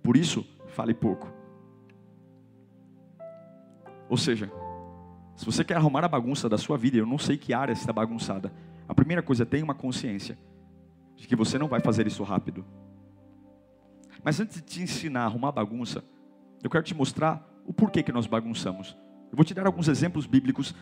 Por 0.02 0.16
isso, 0.16 0.46
fale 0.68 0.94
pouco. 0.94 1.32
Ou 4.08 4.16
seja, 4.16 4.50
se 5.36 5.46
você 5.46 5.64
quer 5.64 5.76
arrumar 5.76 6.04
a 6.04 6.08
bagunça 6.08 6.48
da 6.48 6.58
sua 6.58 6.76
vida, 6.76 6.96
eu 6.96 7.06
não 7.06 7.18
sei 7.18 7.36
que 7.36 7.54
área 7.54 7.72
está 7.72 7.92
bagunçada. 7.92 8.52
A 8.88 8.94
primeira 8.94 9.22
coisa, 9.22 9.46
tenha 9.46 9.64
uma 9.64 9.74
consciência 9.74 10.38
de 11.16 11.26
que 11.26 11.36
você 11.36 11.58
não 11.58 11.68
vai 11.68 11.80
fazer 11.80 12.06
isso 12.06 12.22
rápido. 12.22 12.64
Mas 14.22 14.38
antes 14.38 14.56
de 14.56 14.62
te 14.62 14.82
ensinar 14.82 15.22
a 15.22 15.24
arrumar 15.24 15.48
a 15.48 15.52
bagunça, 15.52 16.04
eu 16.62 16.70
quero 16.70 16.84
te 16.84 16.94
mostrar 16.94 17.48
o 17.64 17.72
porquê 17.72 18.02
que 18.02 18.12
nós 18.12 18.26
bagunçamos. 18.26 18.96
Eu 19.30 19.36
vou 19.36 19.44
te 19.44 19.54
dar 19.54 19.66
alguns 19.66 19.88
exemplos 19.88 20.26
bíblicos 20.26 20.74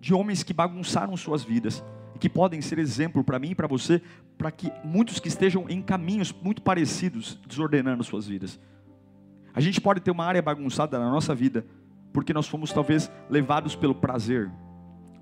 de 0.00 0.12
homens 0.12 0.42
que 0.42 0.52
bagunçaram 0.52 1.16
suas 1.16 1.44
vidas 1.44 1.84
que 2.18 2.28
podem 2.28 2.60
ser 2.60 2.78
exemplo 2.78 3.24
para 3.24 3.38
mim 3.38 3.50
e 3.50 3.54
para 3.54 3.66
você, 3.66 4.00
para 4.38 4.50
que 4.50 4.72
muitos 4.84 5.18
que 5.18 5.28
estejam 5.28 5.68
em 5.68 5.80
caminhos 5.82 6.32
muito 6.32 6.62
parecidos, 6.62 7.40
desordenando 7.46 8.04
suas 8.04 8.26
vidas. 8.26 8.58
A 9.54 9.60
gente 9.60 9.80
pode 9.80 10.00
ter 10.00 10.10
uma 10.10 10.24
área 10.24 10.40
bagunçada 10.40 10.98
na 10.98 11.10
nossa 11.10 11.34
vida, 11.34 11.66
porque 12.12 12.32
nós 12.32 12.46
fomos 12.46 12.72
talvez 12.72 13.10
levados 13.28 13.74
pelo 13.74 13.94
prazer. 13.94 14.50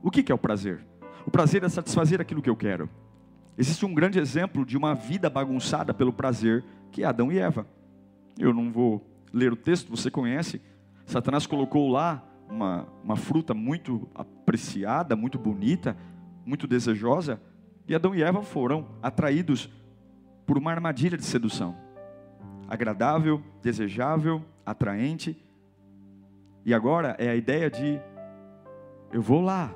O 0.02 0.10
que 0.10 0.30
é 0.30 0.34
o 0.34 0.38
prazer? 0.38 0.84
O 1.26 1.30
prazer 1.30 1.62
é 1.62 1.68
satisfazer 1.68 2.20
aquilo 2.20 2.42
que 2.42 2.50
eu 2.50 2.56
quero. 2.56 2.88
Existe 3.58 3.84
um 3.84 3.92
grande 3.92 4.18
exemplo 4.18 4.64
de 4.64 4.76
uma 4.76 4.94
vida 4.94 5.28
bagunçada 5.28 5.92
pelo 5.92 6.12
prazer, 6.12 6.64
que 6.90 7.02
é 7.02 7.06
Adão 7.06 7.30
e 7.30 7.38
Eva. 7.38 7.66
Eu 8.38 8.54
não 8.54 8.72
vou 8.72 9.06
ler 9.32 9.52
o 9.52 9.56
texto, 9.56 9.90
você 9.90 10.10
conhece. 10.10 10.60
Satanás 11.04 11.46
colocou 11.46 11.88
lá 11.88 12.24
uma, 12.48 12.86
uma 13.04 13.16
fruta 13.16 13.52
muito 13.52 14.08
apreciada, 14.14 15.14
muito 15.14 15.38
bonita, 15.38 15.96
muito 16.50 16.66
desejosa, 16.66 17.40
e 17.86 17.94
Adão 17.94 18.14
e 18.14 18.22
Eva 18.22 18.42
foram 18.42 18.88
atraídos 19.00 19.70
por 20.44 20.58
uma 20.58 20.72
armadilha 20.72 21.16
de 21.16 21.24
sedução. 21.24 21.76
Agradável, 22.68 23.40
desejável, 23.62 24.44
atraente. 24.66 25.40
E 26.64 26.74
agora 26.74 27.14
é 27.18 27.30
a 27.30 27.36
ideia 27.36 27.70
de 27.70 28.00
eu 29.12 29.22
vou 29.22 29.40
lá. 29.40 29.72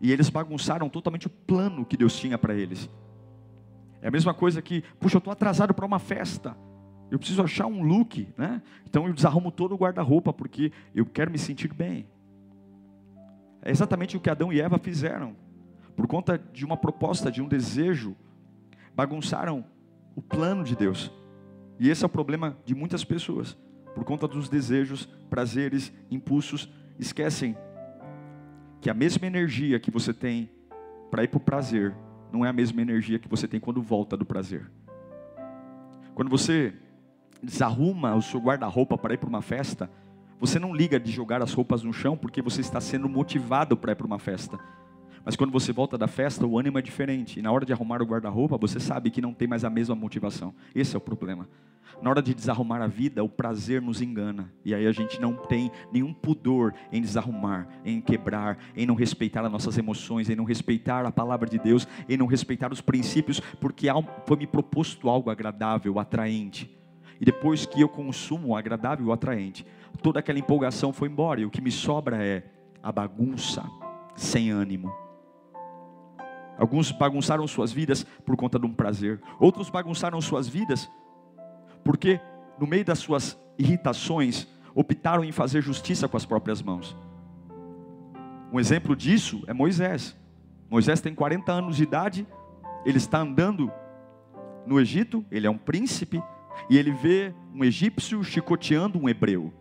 E 0.00 0.12
eles 0.12 0.30
bagunçaram 0.30 0.88
totalmente 0.88 1.26
o 1.26 1.30
plano 1.30 1.84
que 1.84 1.96
Deus 1.96 2.16
tinha 2.16 2.38
para 2.38 2.54
eles. 2.54 2.88
É 4.00 4.08
a 4.08 4.10
mesma 4.10 4.32
coisa 4.32 4.62
que, 4.62 4.82
puxa, 5.00 5.16
eu 5.16 5.18
estou 5.18 5.32
atrasado 5.32 5.74
para 5.74 5.86
uma 5.86 5.98
festa. 5.98 6.56
Eu 7.10 7.18
preciso 7.18 7.42
achar 7.42 7.66
um 7.66 7.82
look, 7.82 8.28
né? 8.36 8.62
Então 8.86 9.06
eu 9.06 9.12
desarrumo 9.12 9.50
todo 9.50 9.74
o 9.74 9.78
guarda-roupa 9.78 10.32
porque 10.32 10.72
eu 10.94 11.04
quero 11.04 11.30
me 11.30 11.38
sentir 11.38 11.72
bem. 11.72 12.06
É 13.62 13.70
exatamente 13.70 14.16
o 14.16 14.20
que 14.20 14.30
Adão 14.30 14.52
e 14.52 14.60
Eva 14.60 14.78
fizeram. 14.78 15.43
Por 15.96 16.06
conta 16.06 16.38
de 16.52 16.64
uma 16.64 16.76
proposta, 16.76 17.30
de 17.30 17.40
um 17.40 17.48
desejo, 17.48 18.16
bagunçaram 18.94 19.64
o 20.14 20.22
plano 20.22 20.64
de 20.64 20.76
Deus. 20.76 21.10
E 21.78 21.88
esse 21.88 22.04
é 22.04 22.06
o 22.06 22.10
problema 22.10 22.56
de 22.64 22.74
muitas 22.74 23.04
pessoas. 23.04 23.56
Por 23.94 24.04
conta 24.04 24.26
dos 24.26 24.48
desejos, 24.48 25.06
prazeres, 25.30 25.92
impulsos, 26.10 26.68
esquecem 26.98 27.56
que 28.80 28.90
a 28.90 28.94
mesma 28.94 29.26
energia 29.26 29.80
que 29.80 29.90
você 29.90 30.12
tem 30.12 30.50
para 31.10 31.24
ir 31.24 31.28
para 31.28 31.38
o 31.38 31.40
prazer 31.40 31.94
não 32.32 32.44
é 32.44 32.48
a 32.48 32.52
mesma 32.52 32.82
energia 32.82 33.18
que 33.18 33.28
você 33.28 33.46
tem 33.46 33.60
quando 33.60 33.80
volta 33.80 34.16
do 34.16 34.24
prazer. 34.24 34.70
Quando 36.14 36.28
você 36.28 36.74
desarruma 37.42 38.14
o 38.14 38.22
seu 38.22 38.40
guarda-roupa 38.40 38.98
para 38.98 39.14
ir 39.14 39.18
para 39.18 39.28
uma 39.28 39.42
festa, 39.42 39.90
você 40.40 40.58
não 40.58 40.74
liga 40.74 40.98
de 40.98 41.10
jogar 41.10 41.42
as 41.42 41.52
roupas 41.52 41.82
no 41.82 41.92
chão 41.92 42.16
porque 42.16 42.42
você 42.42 42.60
está 42.60 42.80
sendo 42.80 43.08
motivado 43.08 43.76
para 43.76 43.92
ir 43.92 43.94
para 43.94 44.06
uma 44.06 44.18
festa. 44.18 44.58
Mas 45.24 45.36
quando 45.36 45.50
você 45.50 45.72
volta 45.72 45.96
da 45.96 46.06
festa, 46.06 46.46
o 46.46 46.58
ânimo 46.58 46.78
é 46.78 46.82
diferente. 46.82 47.38
E 47.38 47.42
na 47.42 47.50
hora 47.50 47.64
de 47.64 47.72
arrumar 47.72 48.02
o 48.02 48.04
guarda-roupa, 48.04 48.58
você 48.58 48.78
sabe 48.78 49.10
que 49.10 49.22
não 49.22 49.32
tem 49.32 49.48
mais 49.48 49.64
a 49.64 49.70
mesma 49.70 49.94
motivação. 49.94 50.54
Esse 50.74 50.94
é 50.94 50.98
o 50.98 51.00
problema. 51.00 51.48
Na 52.02 52.10
hora 52.10 52.20
de 52.20 52.34
desarrumar 52.34 52.82
a 52.82 52.86
vida, 52.86 53.24
o 53.24 53.28
prazer 53.28 53.80
nos 53.80 54.02
engana. 54.02 54.52
E 54.64 54.74
aí 54.74 54.86
a 54.86 54.92
gente 54.92 55.20
não 55.20 55.34
tem 55.34 55.70
nenhum 55.90 56.12
pudor 56.12 56.74
em 56.92 57.00
desarrumar, 57.00 57.68
em 57.84 58.00
quebrar, 58.00 58.58
em 58.76 58.84
não 58.84 58.94
respeitar 58.94 59.44
as 59.44 59.50
nossas 59.50 59.78
emoções, 59.78 60.28
em 60.28 60.36
não 60.36 60.44
respeitar 60.44 61.06
a 61.06 61.12
palavra 61.12 61.48
de 61.48 61.58
Deus, 61.58 61.88
em 62.08 62.16
não 62.16 62.26
respeitar 62.26 62.72
os 62.72 62.80
princípios, 62.80 63.40
porque 63.60 63.86
foi 64.26 64.36
me 64.36 64.46
proposto 64.46 65.08
algo 65.08 65.30
agradável, 65.30 65.98
atraente. 65.98 66.70
E 67.20 67.24
depois 67.24 67.64
que 67.64 67.80
eu 67.80 67.88
consumo 67.88 68.48
o 68.48 68.56
agradável, 68.56 69.06
o 69.06 69.12
atraente, 69.12 69.64
toda 70.02 70.18
aquela 70.18 70.38
empolgação 70.38 70.92
foi 70.92 71.08
embora. 71.08 71.40
E 71.40 71.46
o 71.46 71.50
que 71.50 71.62
me 71.62 71.70
sobra 71.70 72.22
é 72.22 72.44
a 72.82 72.92
bagunça, 72.92 73.64
sem 74.16 74.50
ânimo. 74.50 75.03
Alguns 76.58 76.92
bagunçaram 76.92 77.46
suas 77.46 77.72
vidas 77.72 78.04
por 78.24 78.36
conta 78.36 78.58
de 78.58 78.66
um 78.66 78.72
prazer. 78.72 79.20
Outros 79.40 79.70
bagunçaram 79.70 80.20
suas 80.20 80.48
vidas 80.48 80.88
porque, 81.84 82.20
no 82.58 82.66
meio 82.66 82.84
das 82.84 82.98
suas 82.98 83.38
irritações, 83.58 84.48
optaram 84.74 85.22
em 85.22 85.30
fazer 85.30 85.62
justiça 85.62 86.08
com 86.08 86.16
as 86.16 86.24
próprias 86.24 86.62
mãos. 86.62 86.96
Um 88.52 88.58
exemplo 88.58 88.96
disso 88.96 89.42
é 89.46 89.52
Moisés. 89.52 90.16
Moisés 90.70 91.00
tem 91.00 91.14
40 91.14 91.52
anos 91.52 91.76
de 91.76 91.82
idade, 91.82 92.26
ele 92.84 92.98
está 92.98 93.20
andando 93.20 93.70
no 94.66 94.80
Egito, 94.80 95.24
ele 95.30 95.46
é 95.46 95.50
um 95.50 95.58
príncipe, 95.58 96.22
e 96.70 96.78
ele 96.78 96.92
vê 96.92 97.34
um 97.54 97.64
egípcio 97.64 98.22
chicoteando 98.24 98.98
um 98.98 99.08
hebreu. 99.08 99.52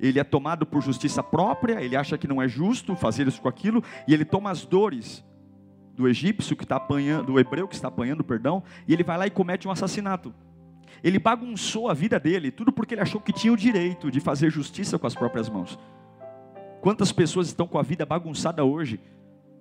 Ele 0.00 0.18
é 0.18 0.24
tomado 0.24 0.64
por 0.64 0.82
justiça 0.82 1.22
própria, 1.22 1.82
ele 1.82 1.96
acha 1.96 2.16
que 2.16 2.28
não 2.28 2.40
é 2.40 2.48
justo 2.48 2.94
fazer 2.94 3.26
isso 3.26 3.40
com 3.40 3.48
aquilo, 3.48 3.82
e 4.06 4.14
ele 4.14 4.24
toma 4.24 4.50
as 4.50 4.64
dores 4.64 5.24
do 5.94 6.06
egípcio 6.06 6.56
que 6.56 6.62
está 6.62 6.76
apanhando, 6.76 7.26
do 7.26 7.40
hebreu 7.40 7.66
que 7.66 7.74
está 7.74 7.88
apanhando, 7.88 8.22
perdão, 8.22 8.62
e 8.86 8.92
ele 8.92 9.02
vai 9.02 9.18
lá 9.18 9.26
e 9.26 9.30
comete 9.30 9.66
um 9.66 9.70
assassinato. 9.70 10.32
Ele 11.02 11.18
bagunçou 11.18 11.88
a 11.88 11.94
vida 11.94 12.18
dele, 12.18 12.50
tudo 12.50 12.72
porque 12.72 12.94
ele 12.94 13.00
achou 13.00 13.20
que 13.20 13.32
tinha 13.32 13.52
o 13.52 13.56
direito 13.56 14.10
de 14.10 14.20
fazer 14.20 14.50
justiça 14.50 14.98
com 14.98 15.06
as 15.06 15.14
próprias 15.14 15.48
mãos. 15.48 15.78
Quantas 16.80 17.10
pessoas 17.10 17.48
estão 17.48 17.66
com 17.66 17.78
a 17.78 17.82
vida 17.82 18.06
bagunçada 18.06 18.64
hoje? 18.64 19.00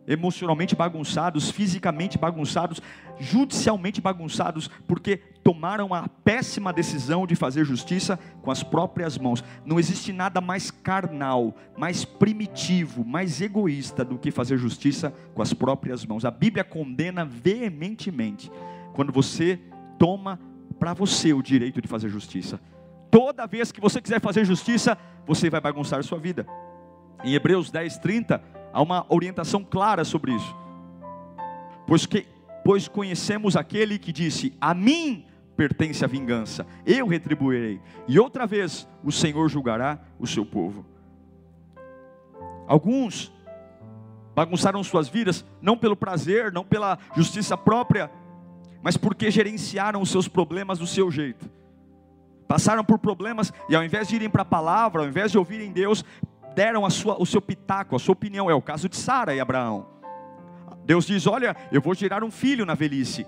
Emocionalmente 0.08 0.76
bagunçados, 0.76 1.52
fisicamente 1.52 2.18
bagunçados, 2.18 2.82
judicialmente 3.20 4.00
bagunçados, 4.00 4.70
porque 4.88 5.18
tomaram 5.44 5.94
a 5.94 6.08
péssima 6.08 6.72
decisão 6.72 7.28
de 7.28 7.36
fazer 7.36 7.66
justiça 7.66 8.18
com 8.42 8.50
as 8.50 8.64
próprias 8.64 9.18
mãos. 9.18 9.44
Não 9.66 9.78
existe 9.78 10.14
nada 10.14 10.40
mais 10.40 10.72
carnal, 10.72 11.54
mais 11.78 12.06
primitivo, 12.06 13.04
mais 13.04 13.42
egoísta 13.42 14.06
do 14.06 14.18
que 14.18 14.32
fazer 14.32 14.58
justiça 14.58 15.14
com 15.34 15.42
as 15.42 15.54
próprias 15.54 16.06
mãos. 16.06 16.24
A 16.24 16.32
Bíblia 16.32 16.64
condena 16.64 17.26
veementemente 17.26 18.50
quando 18.94 19.12
você 19.12 19.60
toma 20.00 20.40
para 20.80 20.94
você 20.94 21.34
o 21.34 21.42
direito 21.42 21.82
de 21.82 21.88
fazer 21.88 22.08
justiça. 22.08 22.60
Toda 23.12 23.48
vez 23.48 23.72
que 23.72 23.82
você 23.82 24.02
quiser 24.02 24.22
fazer 24.22 24.46
justiça, 24.46 24.98
você 25.26 25.50
vai 25.50 25.60
bagunçar 25.60 26.00
a 26.00 26.04
sua 26.04 26.20
vida. 26.20 26.46
Em 27.24 27.34
Hebreus 27.34 27.72
10, 27.72 27.98
30, 27.98 28.42
há 28.78 28.82
uma 28.82 29.08
orientação 29.10 29.64
clara 29.64 30.06
sobre 30.06 30.34
isso. 30.34 30.56
Pois, 31.88 32.06
que, 32.06 32.28
pois 32.64 32.88
conhecemos 32.88 33.56
aquele 33.56 33.98
que 33.98 34.12
disse: 34.12 34.56
A 34.62 34.76
mim 34.76 35.26
pertence 35.56 36.06
a 36.06 36.08
vingança, 36.08 36.64
eu 36.86 37.08
retribuirei. 37.08 37.82
E 38.08 38.20
outra 38.20 38.46
vez 38.46 38.88
o 39.04 39.12
Senhor 39.12 39.50
julgará 39.50 40.00
o 40.20 40.28
seu 40.28 40.46
povo. 40.46 40.86
Alguns 42.68 43.34
bagunçaram 44.36 44.84
suas 44.84 45.10
vidas, 45.10 45.44
não 45.60 45.76
pelo 45.76 45.96
prazer, 45.96 46.52
não 46.52 46.64
pela 46.64 47.00
justiça 47.16 47.58
própria, 47.58 48.12
mas 48.84 48.96
porque 48.96 49.32
gerenciaram 49.32 50.04
os 50.04 50.12
seus 50.12 50.28
problemas 50.28 50.78
do 50.78 50.86
seu 50.86 51.10
jeito. 51.10 51.50
Passaram 52.48 52.84
por 52.84 53.00
problemas 53.00 53.52
e 53.68 53.76
ao 53.76 53.84
invés 53.84 54.08
de 54.08 54.18
irem 54.18 54.30
para 54.30 54.44
a 54.44 54.46
palavra, 54.46 55.02
ao 55.02 55.08
invés 55.08 55.32
de 55.32 55.38
ouvirem 55.40 55.72
Deus, 55.72 56.06
deram 56.58 56.84
a 56.84 56.90
sua, 56.90 57.22
o 57.22 57.26
seu 57.26 57.40
pitaco, 57.40 57.96
a 57.96 58.00
sua 58.00 58.14
opinião. 58.14 58.50
É 58.50 58.56
o 58.56 58.62
caso 58.62 58.90
de 58.90 58.98
Sara 58.98 59.36
e 59.36 59.40
Abraão. 59.40 59.86
Deus 60.84 61.06
diz: 61.06 61.28
Olha, 61.28 61.56
eu 61.72 61.80
vou 61.80 61.94
gerar 61.94 62.24
um 62.24 62.32
filho 62.32 62.66
na 62.66 62.74
velhice. 62.74 63.28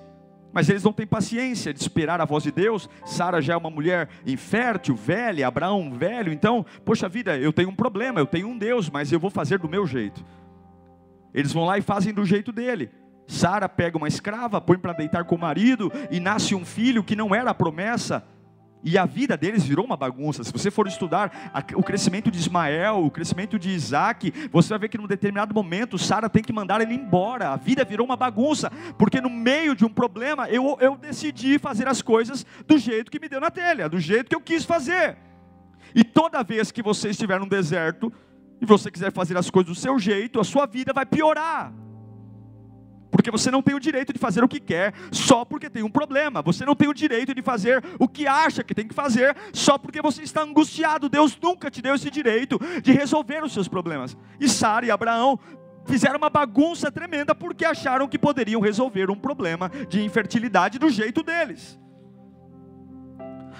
Mas 0.51 0.67
eles 0.67 0.83
não 0.83 0.91
têm 0.91 1.05
paciência 1.05 1.71
de 1.71 1.79
esperar 1.79 2.19
a 2.19 2.25
voz 2.25 2.41
de 2.41 2.51
Deus. 2.51 2.89
Sara 3.05 3.39
já 3.39 3.53
é 3.53 3.55
uma 3.57 3.69
mulher 3.69 4.09
infértil, 4.25 4.95
velha, 4.95 5.47
Abraão 5.47 5.93
velho. 5.93 6.33
Então, 6.33 6.65
poxa 6.83 7.07
vida, 7.07 7.37
eu 7.37 7.53
tenho 7.53 7.69
um 7.69 7.75
problema, 7.75 8.19
eu 8.19 8.25
tenho 8.25 8.47
um 8.47 8.57
Deus, 8.57 8.89
mas 8.89 9.11
eu 9.11 9.19
vou 9.19 9.29
fazer 9.29 9.59
do 9.59 9.69
meu 9.69 9.85
jeito. 9.85 10.25
Eles 11.31 11.53
vão 11.53 11.65
lá 11.65 11.77
e 11.77 11.83
fazem 11.83 12.11
do 12.11 12.25
jeito 12.25 12.51
dele. 12.51 12.89
Sara 13.27 13.69
pega 13.69 13.95
uma 13.95 14.07
escrava, 14.07 14.59
põe 14.59 14.79
para 14.79 14.93
deitar 14.93 15.23
com 15.25 15.35
o 15.35 15.39
marido 15.39 15.91
e 16.09 16.19
nasce 16.19 16.55
um 16.55 16.65
filho 16.65 17.03
que 17.03 17.15
não 17.15 17.35
era 17.35 17.51
a 17.51 17.53
promessa. 17.53 18.25
E 18.83 18.97
a 18.97 19.05
vida 19.05 19.35
deles 19.35 19.65
virou 19.65 19.85
uma 19.85 19.97
bagunça. 19.97 20.43
Se 20.43 20.51
você 20.51 20.71
for 20.71 20.87
estudar 20.87 21.51
o 21.75 21.83
crescimento 21.83 22.31
de 22.31 22.37
Ismael, 22.37 23.03
o 23.03 23.11
crescimento 23.11 23.59
de 23.59 23.69
Isaac, 23.69 24.31
você 24.51 24.69
vai 24.69 24.79
ver 24.79 24.89
que 24.89 24.97
num 24.97 25.07
determinado 25.07 25.53
momento 25.53 25.97
Sara 25.97 26.29
tem 26.29 26.41
que 26.41 26.53
mandar 26.53 26.79
ele 26.79 26.93
embora. 26.93 27.49
A 27.49 27.55
vida 27.57 27.83
virou 27.83 28.05
uma 28.05 28.15
bagunça, 28.15 28.71
porque 28.97 29.19
no 29.19 29.29
meio 29.29 29.75
de 29.75 29.83
um 29.83 29.89
problema 29.89 30.49
eu, 30.49 30.77
eu 30.79 30.95
decidi 30.95 31.59
fazer 31.59 31.87
as 31.87 32.01
coisas 32.01 32.45
do 32.65 32.77
jeito 32.77 33.11
que 33.11 33.19
me 33.19 33.27
deu 33.27 33.41
na 33.41 33.51
telha, 33.51 33.89
do 33.89 33.99
jeito 33.99 34.29
que 34.29 34.35
eu 34.35 34.41
quis 34.41 34.63
fazer. 34.63 35.17
E 35.93 36.03
toda 36.03 36.43
vez 36.43 36.71
que 36.71 36.81
você 36.81 37.09
estiver 37.09 37.39
num 37.39 37.47
deserto 37.47 38.13
e 38.61 38.65
você 38.65 38.89
quiser 38.89 39.11
fazer 39.11 39.37
as 39.37 39.49
coisas 39.49 39.75
do 39.75 39.79
seu 39.79 39.99
jeito, 39.99 40.39
a 40.39 40.43
sua 40.43 40.65
vida 40.65 40.93
vai 40.93 41.05
piorar. 41.05 41.73
Porque 43.29 43.43
você 43.43 43.51
não 43.51 43.61
tem 43.61 43.75
o 43.75 43.79
direito 43.79 44.11
de 44.11 44.17
fazer 44.17 44.43
o 44.43 44.47
que 44.47 44.59
quer 44.59 44.91
só 45.11 45.45
porque 45.45 45.69
tem 45.69 45.83
um 45.83 45.89
problema. 45.89 46.41
Você 46.41 46.65
não 46.65 46.75
tem 46.75 46.89
o 46.89 46.93
direito 46.93 47.31
de 47.35 47.43
fazer 47.43 47.83
o 47.99 48.07
que 48.07 48.25
acha 48.25 48.63
que 48.63 48.73
tem 48.73 48.87
que 48.87 48.93
fazer 48.93 49.37
só 49.53 49.77
porque 49.77 50.01
você 50.01 50.23
está 50.23 50.41
angustiado. 50.41 51.07
Deus 51.07 51.37
nunca 51.39 51.69
te 51.69 51.79
deu 51.79 51.93
esse 51.93 52.09
direito 52.09 52.59
de 52.81 52.91
resolver 52.91 53.43
os 53.43 53.53
seus 53.53 53.67
problemas. 53.67 54.17
E 54.39 54.49
Sara 54.49 54.87
e 54.87 54.89
Abraão 54.89 55.37
fizeram 55.85 56.17
uma 56.17 56.29
bagunça 56.29 56.91
tremenda 56.91 57.35
porque 57.35 57.65
acharam 57.65 58.07
que 58.07 58.17
poderiam 58.17 58.59
resolver 58.61 59.11
um 59.11 59.15
problema 59.15 59.69
de 59.87 60.03
infertilidade 60.03 60.79
do 60.79 60.89
jeito 60.89 61.21
deles. 61.21 61.79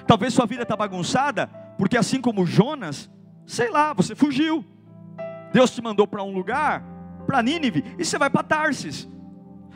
Talvez 0.07 0.33
sua 0.33 0.47
vida 0.47 0.63
está 0.63 0.75
bagunçada 0.75 1.45
porque 1.77 1.95
assim 1.95 2.19
como 2.19 2.43
Jonas, 2.43 3.07
sei 3.45 3.69
lá, 3.69 3.93
você 3.93 4.15
fugiu. 4.15 4.65
Deus 5.53 5.69
te 5.69 5.79
mandou 5.79 6.07
para 6.07 6.23
um 6.23 6.33
lugar 6.33 6.83
para 7.27 7.43
Nínive 7.43 7.83
e 7.99 8.03
você 8.03 8.17
vai 8.17 8.31
para 8.31 8.41
Tarsis. 8.41 9.07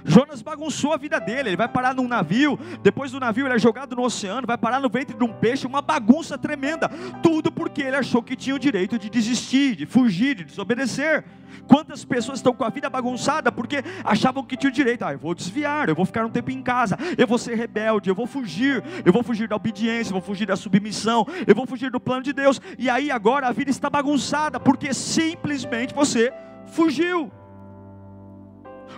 Jonas 0.06 0.42
bagunçou 0.42 0.94
a 0.94 0.98
vida 0.98 1.20
dele, 1.20 1.50
ele 1.50 1.58
vai 1.58 1.68
parar 1.68 1.94
num 1.94 2.08
navio, 2.08 2.60
depois 2.82 3.12
do 3.12 3.20
navio 3.20 3.48
ele 3.48 3.56
é 3.56 3.60
jogado 3.60 3.96
no 3.96 4.04
oceano, 4.04 4.46
vai 4.46 4.58
parar 4.58 4.80
no 4.80 4.90
ventre 4.90 5.16
de 5.16 5.24
um 5.24 5.32
peixe, 5.32 5.66
uma 5.66 5.82
bagunça 5.82 6.38
tremenda. 6.38 6.90
Tudo 7.22 7.52
porque 7.52 7.82
ele 7.82 7.96
achou 7.96 8.22
que 8.22 8.36
tinha 8.36 8.56
o 8.56 8.60
direito 8.60 9.00
de 9.00 9.10
desistir, 9.10 9.76
de 9.76 9.86
fugir, 9.86 10.36
de 10.36 10.44
desobedecer. 10.44 11.24
Quantas 11.68 12.04
pessoas 12.04 12.40
estão 12.40 12.54
com 12.54 12.64
a 12.64 12.70
vida 12.70 12.90
bagunçada 12.90 13.52
porque 13.52 13.84
achavam 14.04 14.44
que 14.44 14.58
tinha 14.58 14.70
o 14.70 14.74
direito, 14.74 15.06
ah, 15.06 15.14
eu 15.14 15.20
vou 15.20 15.34
desviar, 15.34 15.88
eu 15.88 15.96
vou 15.96 16.06
ficar 16.06 16.26
um 16.26 16.30
tempo 16.30 16.52
em 16.52 16.62
casa, 16.62 16.98
eu 17.18 17.28
vou 17.28 17.38
ser 17.38 17.56
rebelde, 17.56 18.10
eu 18.10 18.16
vou 18.16 18.28
fugir, 18.28 18.84
eu 19.06 19.14
vou 19.14 19.24
fugir 19.24 19.48
da 19.48 19.56
obediência, 19.56 20.10
eu 20.10 20.14
vou 20.14 20.22
fugir 20.22 20.46
da 20.46 20.56
submissão, 20.56 21.26
eu 21.48 21.56
vou 21.56 21.66
fugir 21.66 21.90
do 21.90 22.00
plano 22.00 22.24
de 22.24 22.34
Deus. 22.34 22.60
E 22.78 22.90
aí 22.90 23.12
agora 23.12 23.48
a 23.48 23.52
vida 23.52 23.72
está 23.72 23.90
bagunçada 23.90 24.60
porque 24.60 24.94
simplesmente 24.94 25.94
você 25.94 26.34
fugiu. 26.68 27.32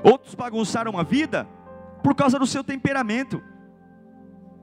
Outros 0.06 0.36
bagunçaram 0.36 1.00
a 1.00 1.04
vida 1.04 1.48
por 2.04 2.14
causa 2.14 2.38
do 2.38 2.46
seu 2.46 2.64
temperamento. 2.64 3.42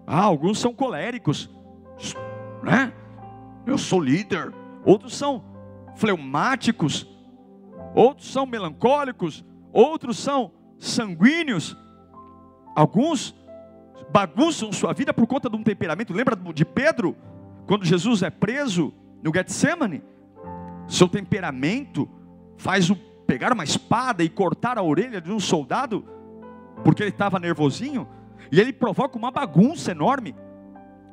Ah, 0.07 0.23
alguns 0.23 0.61
são 0.61 0.73
coléricos, 0.73 1.51
né? 2.63 2.93
Eu 3.67 3.77
sou 3.77 4.01
líder. 4.01 4.55
Outros 4.85 5.17
são 5.17 5.43
fleumáticos. 5.97 7.09
Outros 7.93 8.31
são 8.31 8.47
melancólicos. 8.47 9.45
Outros 9.73 10.17
são 10.17 10.53
sanguíneos. 10.79 11.77
Alguns 12.77 13.35
bagunçam 14.13 14.73
sua 14.73 14.93
vida 14.93 15.13
por 15.13 15.27
conta 15.27 15.51
de 15.51 15.57
um 15.57 15.65
temperamento. 15.65 16.13
Lembra 16.13 16.37
de 16.37 16.65
Pedro? 16.65 17.17
Quando 17.67 17.85
Jesus 17.85 18.23
é 18.23 18.31
preso 18.31 18.95
no 19.21 19.35
Getsemane? 19.35 20.05
Seu 20.87 21.09
temperamento 21.09 22.09
faz 22.57 22.91
o 22.91 22.97
pegar 23.33 23.51
uma 23.51 23.65
espada 23.65 24.23
e 24.23 24.29
cortar 24.29 24.77
a 24.77 24.83
orelha 24.83 25.19
de 25.19 25.33
um 25.33 25.41
soldado, 25.41 26.05
porque 26.85 27.03
ele 27.03 27.09
estava 27.09 27.39
nervosinho, 27.39 28.07
e 28.51 28.61
ele 28.61 28.75
provoca 28.75 29.17
uma 29.17 29.31
bagunça 29.31 29.91
enorme. 29.91 30.35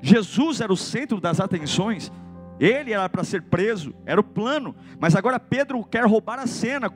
Jesus 0.01 0.59
era 0.59 0.73
o 0.73 0.75
centro 0.75 1.21
das 1.21 1.39
atenções, 1.39 2.11
ele 2.59 2.91
era 2.91 3.07
para 3.07 3.23
ser 3.23 3.43
preso, 3.43 3.95
era 4.05 4.19
o 4.19 4.23
plano, 4.23 4.75
mas 4.99 5.15
agora 5.15 5.39
Pedro 5.39 5.81
quer 5.85 6.03
roubar 6.03 6.39
a 6.39 6.45
cena. 6.45 6.93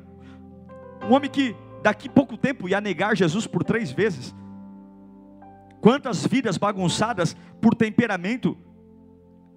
Um 1.09 1.13
homem 1.13 1.31
que 1.31 1.55
daqui 1.81 2.09
pouco 2.09 2.35
tempo 2.35 2.67
ia 2.67 2.81
negar 2.81 3.15
Jesus 3.15 3.47
por 3.47 3.63
três 3.63 3.93
vezes. 3.93 4.35
Quantas 5.79 6.27
vidas 6.27 6.57
bagunçadas 6.57 7.33
por 7.61 7.73
temperamento, 7.75 8.57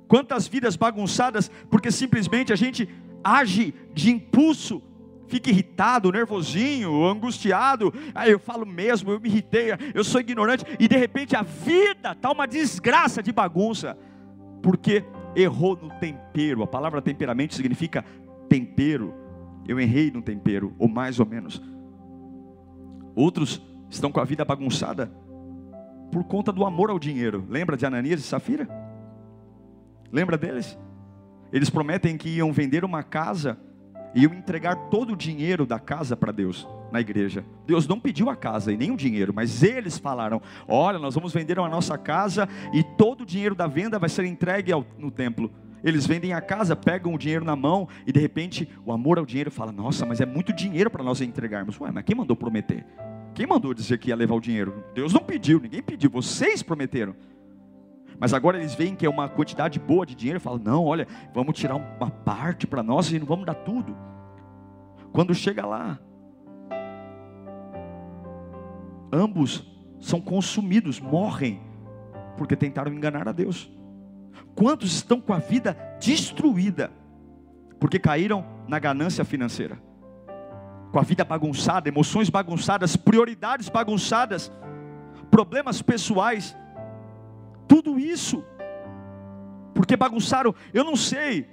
quantas 0.07 0.47
vidas 0.47 0.77
bagunçadas 0.77 1.51
porque 1.69 1.91
simplesmente 1.91 2.53
a 2.53 2.57
gente 2.57 2.89
age 3.25 3.75
de 3.93 4.13
impulso 4.13 4.81
fica 5.29 5.51
irritado, 5.51 6.11
nervosinho, 6.11 7.05
angustiado. 7.05 7.93
Aí 8.15 8.31
eu 8.31 8.39
falo 8.39 8.67
mesmo, 8.67 9.11
eu 9.11 9.21
me 9.21 9.29
irritei, 9.29 9.69
eu 9.95 10.05
sou 10.05 10.21
ignorante, 10.21 10.65
e 10.79 10.89
de 10.89 10.97
repente 10.97 11.37
a 11.37 11.43
vida 11.43 12.13
está 12.13 12.31
uma 12.31 12.47
desgraça 12.47 13.23
de 13.23 13.33
bagunça, 13.33 13.97
porque 14.63 15.05
errou 15.35 15.79
no 15.81 15.91
tempero. 15.99 16.63
A 16.63 16.67
palavra 16.67 17.03
temperamento 17.03 17.55
significa 17.55 18.05
tempero. 18.49 19.15
Eu 19.69 19.81
errei 19.81 20.11
no 20.11 20.23
tempero, 20.23 20.75
ou 20.79 20.89
mais 20.89 21.19
ou 21.19 21.27
menos. 21.27 21.61
Outros 23.15 23.63
estão 23.91 24.13
com 24.13 24.21
a 24.21 24.25
vida 24.25 24.45
bagunçada 24.45 25.11
por 26.13 26.25
conta 26.25 26.53
do 26.53 26.65
amor 26.65 26.91
ao 26.91 26.99
dinheiro. 26.99 27.45
Lembra 27.49 27.77
de 27.77 27.85
Ananias 27.85 28.21
e 28.21 28.23
Safira? 28.23 28.69
Lembra 30.13 30.39
deles? 30.39 30.79
Eles 31.53 31.71
prometem 31.71 32.17
que 32.17 32.29
iam 32.29 32.53
vender 32.53 32.85
uma 32.85 33.03
casa 33.03 33.59
e 34.17 34.25
eu 34.25 34.33
entregar 34.33 34.75
todo 34.89 35.13
o 35.13 35.17
dinheiro 35.17 35.67
da 35.67 35.79
casa 35.79 36.17
para 36.17 36.33
Deus 36.33 36.67
na 36.91 37.03
igreja. 37.03 37.45
Deus 37.67 37.87
não 37.87 38.01
pediu 38.01 38.31
a 38.31 38.35
casa 38.35 38.73
e 38.73 38.77
nem 38.77 38.91
o 38.91 38.97
dinheiro, 38.97 39.31
mas 39.35 39.63
eles 39.63 39.99
falaram: 39.99 40.41
Olha, 40.67 40.99
nós 40.99 41.15
vamos 41.15 41.35
vender 41.35 41.59
a 41.59 41.69
nossa 41.69 41.99
casa 41.99 42.49
e 42.73 42.83
todo 42.83 43.21
o 43.21 43.27
dinheiro 43.27 43.55
da 43.55 43.67
venda 43.67 43.99
vai 43.99 44.09
ser 44.09 44.25
entregue 44.25 44.73
ao, 44.73 44.87
no 44.97 45.11
templo. 45.11 45.51
Eles 45.85 46.07
vendem 46.07 46.33
a 46.33 46.41
casa, 46.41 46.75
pegam 46.75 47.13
o 47.13 47.19
dinheiro 47.19 47.45
na 47.45 47.55
mão 47.55 47.87
e 48.07 48.11
de 48.11 48.19
repente 48.19 48.67
o 48.87 48.91
amor 48.91 49.19
ao 49.19 49.27
dinheiro 49.27 49.51
fala: 49.51 49.71
Nossa, 49.71 50.07
mas 50.07 50.19
é 50.19 50.25
muito 50.25 50.51
dinheiro 50.51 50.91
para 50.91 51.05
nós 51.05 51.21
entregarmos. 51.21 51.79
Ué, 51.79 51.91
mas 51.93 52.03
quem 52.03 52.17
mandou 52.17 52.35
prometer? 52.35 52.87
Quem 53.35 53.47
mandou 53.47 53.75
dizer 53.75 53.99
que 53.99 54.09
ia 54.09 54.17
levar 54.17 54.35
o 54.35 54.41
dinheiro? 54.41 54.83
Deus 54.95 55.13
não 55.13 55.21
pediu, 55.21 55.61
ninguém 55.61 55.83
pediu, 55.83 56.09
vocês 56.09 56.63
prometeram. 56.63 57.15
Mas 58.19 58.33
agora 58.33 58.59
eles 58.59 58.75
veem 58.75 58.95
que 58.95 59.05
é 59.05 59.11
uma 59.11 59.29
quantidade 59.29 59.79
boa 59.79 60.07
de 60.07 60.15
dinheiro 60.15 60.39
e 60.39 60.41
falam: 60.41 60.61
não, 60.63 60.85
olha, 60.85 61.07
vamos 61.35 61.59
tirar 61.59 61.77
uma 61.77 62.11
parte 62.11 62.67
para 62.67 62.83
nós 62.83 63.11
e 63.13 63.19
não 63.19 63.27
vamos 63.27 63.47
dar 63.47 63.55
tudo. 63.55 63.97
Quando 65.13 65.35
chega 65.35 65.65
lá, 65.65 65.99
ambos 69.13 69.65
são 70.01 70.21
consumidos, 70.21 71.01
morrem, 71.01 71.61
porque 72.37 72.57
tentaram 72.57 72.93
enganar 72.93 73.29
a 73.29 73.33
Deus. 73.33 73.71
Quantos 74.55 74.93
estão 74.95 75.21
com 75.21 75.33
a 75.33 75.39
vida 75.39 75.77
destruída, 76.01 76.91
porque 77.79 77.99
caíram 77.99 78.45
na 78.67 78.79
ganância 78.79 79.25
financeira, 79.25 79.81
com 80.93 80.99
a 80.99 81.03
vida 81.03 81.25
bagunçada, 81.25 81.89
emoções 81.89 82.31
bagunçadas, 82.31 82.97
prioridades 82.97 83.69
bagunçadas, 83.69 84.51
problemas 85.31 85.83
pessoais 85.83 86.57
tudo 87.67 87.99
isso, 87.99 88.45
porque 89.75 89.97
bagunçaram. 89.97 90.55
Eu 90.73 90.85
não 90.85 90.97
sei 90.97 91.49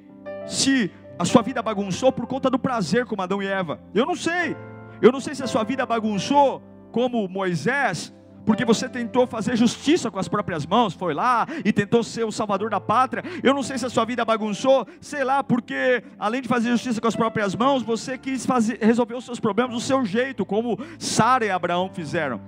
se 0.45 0.91
a 1.17 1.25
sua 1.25 1.41
vida 1.41 1.61
bagunçou 1.61 2.11
por 2.11 2.25
conta 2.25 2.49
do 2.49 2.59
prazer 2.59 3.05
como 3.05 3.21
Adão 3.21 3.41
e 3.41 3.47
Eva. 3.47 3.79
Eu 3.93 4.05
não 4.05 4.15
sei. 4.15 4.55
Eu 5.01 5.11
não 5.11 5.19
sei 5.19 5.35
se 5.35 5.43
a 5.43 5.47
sua 5.47 5.63
vida 5.63 5.85
bagunçou 5.85 6.61
como 6.91 7.27
Moisés, 7.27 8.13
porque 8.45 8.65
você 8.65 8.87
tentou 8.89 9.25
fazer 9.25 9.55
justiça 9.55 10.11
com 10.11 10.19
as 10.19 10.27
próprias 10.27 10.65
mãos, 10.65 10.93
foi 10.93 11.13
lá 11.13 11.47
e 11.63 11.71
tentou 11.71 12.03
ser 12.03 12.23
o 12.23 12.31
salvador 12.31 12.69
da 12.69 12.79
pátria. 12.79 13.23
Eu 13.41 13.53
não 13.53 13.63
sei 13.63 13.77
se 13.77 13.85
a 13.85 13.89
sua 13.89 14.05
vida 14.05 14.23
bagunçou, 14.23 14.87
sei 15.01 15.23
lá, 15.23 15.43
porque 15.43 16.03
além 16.19 16.41
de 16.41 16.47
fazer 16.47 16.69
justiça 16.71 17.01
com 17.01 17.07
as 17.07 17.15
próprias 17.15 17.55
mãos, 17.55 17.83
você 17.83 18.17
quis 18.17 18.45
fazer, 18.45 18.79
resolver 18.81 19.15
os 19.15 19.25
seus 19.25 19.39
problemas 19.39 19.73
do 19.73 19.81
seu 19.81 20.05
jeito, 20.05 20.45
como 20.45 20.77
Sara 20.99 21.45
e 21.45 21.51
Abraão 21.51 21.89
fizeram. 21.89 22.39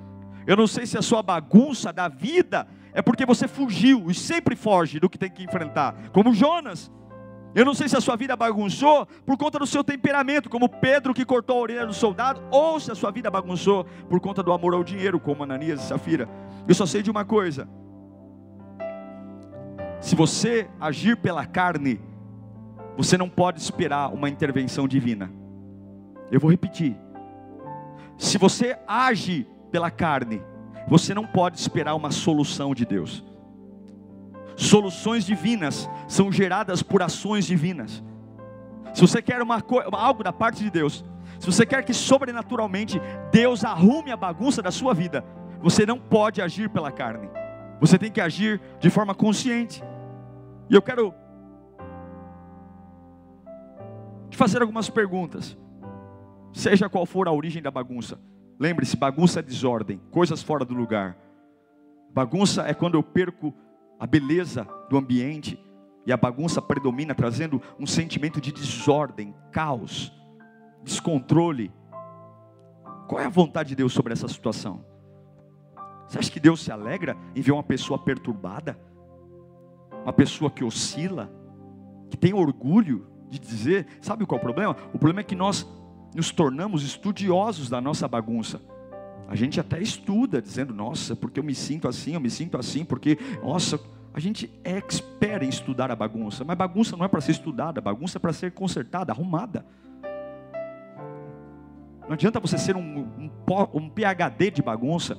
Eu 0.46 0.56
não 0.56 0.68
sei 0.68 0.86
se 0.86 0.98
a 0.98 1.02
sua 1.02 1.24
bagunça 1.24 1.92
da 1.92 2.08
vida 2.08 2.68
é 2.96 3.02
porque 3.02 3.26
você 3.26 3.46
fugiu 3.46 4.10
e 4.10 4.14
sempre 4.14 4.56
foge 4.56 5.02
do 5.02 5.10
que 5.10 5.18
tem 5.18 5.30
que 5.30 5.44
enfrentar, 5.44 5.94
como 6.14 6.34
Jonas. 6.34 6.90
Eu 7.54 7.66
não 7.66 7.74
sei 7.74 7.90
se 7.90 7.96
a 7.96 8.02
sua 8.02 8.16
vida 8.16 8.36
bagunçou 8.38 9.06
por 9.26 9.38
conta 9.38 9.60
do 9.60 9.68
seu 9.68 9.84
temperamento, 9.84 10.50
como 10.50 10.70
Pedro 10.70 11.14
que 11.14 11.26
cortou 11.26 11.58
a 11.58 11.62
orelha 11.62 11.86
do 11.86 11.94
soldado, 11.94 12.42
ou 12.50 12.80
se 12.80 12.90
a 12.92 12.96
sua 12.96 13.12
vida 13.12 13.30
bagunçou 13.30 13.86
por 14.10 14.20
conta 14.22 14.42
do 14.42 14.52
amor 14.52 14.74
ao 14.74 14.84
dinheiro, 14.84 15.20
como 15.20 15.44
Ananias 15.44 15.84
e 15.84 15.88
Safira. 15.88 16.30
Eu 16.66 16.74
só 16.74 16.86
sei 16.86 17.02
de 17.02 17.12
uma 17.12 17.26
coisa: 17.26 17.68
se 20.00 20.16
você 20.16 20.70
agir 20.80 21.18
pela 21.18 21.46
carne, 21.46 22.00
você 22.98 23.18
não 23.18 23.30
pode 23.30 23.60
esperar 23.60 24.14
uma 24.14 24.30
intervenção 24.30 24.88
divina. 24.88 25.30
Eu 26.32 26.40
vou 26.40 26.50
repetir. 26.50 26.98
Se 28.18 28.38
você 28.38 28.78
age 28.88 29.46
pela 29.70 29.92
carne, 29.92 30.42
você 30.88 31.14
não 31.14 31.26
pode 31.26 31.60
esperar 31.60 31.96
uma 31.96 32.12
solução 32.12 32.74
de 32.74 32.86
Deus. 32.86 33.24
Soluções 34.56 35.26
divinas 35.26 35.90
são 36.08 36.32
geradas 36.32 36.82
por 36.82 37.02
ações 37.02 37.46
divinas. 37.46 38.04
Se 38.94 39.02
você 39.02 39.22
quer 39.22 39.42
uma, 39.42 39.62
algo 39.92 40.24
da 40.24 40.32
parte 40.32 40.64
de 40.64 40.70
Deus, 40.70 41.04
se 41.40 41.46
você 41.46 41.66
quer 41.66 41.84
que 41.84 41.94
sobrenaturalmente 41.94 43.02
Deus 43.32 43.66
arrume 43.66 44.12
a 44.12 44.18
bagunça 44.18 44.62
da 44.62 44.72
sua 44.72 44.94
vida, 44.94 45.26
você 45.62 45.86
não 45.86 46.00
pode 46.00 46.42
agir 46.42 46.70
pela 46.70 46.92
carne. 46.92 47.30
Você 47.82 47.98
tem 47.98 48.12
que 48.12 48.22
agir 48.22 48.62
de 48.80 48.90
forma 48.90 49.14
consciente. 49.14 49.84
E 50.70 50.76
eu 50.76 50.82
quero 50.82 51.14
te 54.30 54.38
fazer 54.38 54.62
algumas 54.62 54.90
perguntas. 54.90 55.58
Seja 56.54 56.88
qual 56.88 57.06
for 57.06 57.28
a 57.28 57.32
origem 57.34 57.62
da 57.62 57.70
bagunça. 57.70 58.18
Lembre-se, 58.60 58.96
bagunça 58.96 59.40
é 59.40 59.44
desordem, 59.44 60.00
coisas 60.12 60.42
fora 60.42 60.64
do 60.64 60.74
lugar. 60.74 61.18
Bagunça 62.14 62.64
é 62.64 62.74
quando 62.74 62.96
eu 62.96 63.04
perco 63.04 63.54
a 64.00 64.08
beleza 64.08 64.68
do 64.90 64.98
ambiente 64.98 65.60
e 66.06 66.14
a 66.14 66.18
bagunça 66.18 66.62
predomina, 66.62 67.14
trazendo 67.14 67.62
um 67.80 67.86
sentimento 67.86 68.40
de 68.40 68.52
desordem, 68.52 69.36
caos, 69.52 70.14
descontrole. 70.84 71.72
Qual 73.08 73.20
é 73.20 73.26
a 73.26 73.30
vontade 73.30 73.70
de 73.70 73.76
Deus 73.76 73.92
sobre 73.92 74.14
essa 74.14 74.28
situação? 74.28 74.86
Você 76.08 76.20
acha 76.20 76.32
que 76.32 76.40
Deus 76.40 76.64
se 76.64 76.72
alegra 76.72 77.18
em 77.36 77.42
ver 77.42 77.52
uma 77.52 77.64
pessoa 77.64 77.98
perturbada? 77.98 78.80
Uma 80.04 80.14
pessoa 80.14 80.52
que 80.52 80.64
oscila, 80.64 81.32
que 82.10 82.16
tem 82.16 82.34
orgulho 82.34 83.08
de 83.30 83.40
dizer, 83.40 83.88
sabe 84.02 84.26
qual 84.26 84.38
é 84.38 84.42
o 84.42 84.44
problema? 84.44 84.78
O 84.94 85.00
problema 85.00 85.22
é 85.22 85.24
que 85.24 85.36
nós 85.36 85.68
nos 86.16 86.32
tornamos 86.32 86.84
estudiosos 86.84 87.70
da 87.70 87.82
nossa 87.82 88.08
bagunça. 88.08 88.62
A 89.28 89.36
gente 89.36 89.60
até 89.60 89.82
estuda, 89.82 90.42
dizendo, 90.42 90.74
nossa, 90.74 91.16
porque 91.16 91.40
eu 91.40 91.44
me 91.44 91.54
sinto 91.54 91.88
assim, 91.88 92.14
eu 92.14 92.22
me 92.22 92.30
sinto 92.30 92.58
assim, 92.58 92.86
porque, 92.86 93.18
nossa, 93.44 93.80
a 94.14 94.20
gente 94.20 94.50
é 94.64 94.78
expert 94.78 95.44
em 95.44 95.50
estudar 95.50 95.92
a 95.92 95.96
bagunça, 95.96 96.46
mas 96.46 96.58
bagunça 96.58 96.96
não 96.96 97.04
é 97.04 97.08
para 97.10 97.20
ser 97.20 97.32
estudada, 97.32 97.82
bagunça 97.82 98.18
é 98.18 98.20
para 98.20 98.32
ser 98.32 98.52
consertada, 98.52 99.12
arrumada. 99.12 99.66
Não 102.08 102.14
adianta 102.14 102.40
você 102.40 102.58
ser 102.58 102.78
um, 102.78 103.00
um, 103.00 103.30
um 103.74 103.90
PhD 103.90 104.52
de 104.52 104.62
bagunça, 104.62 105.18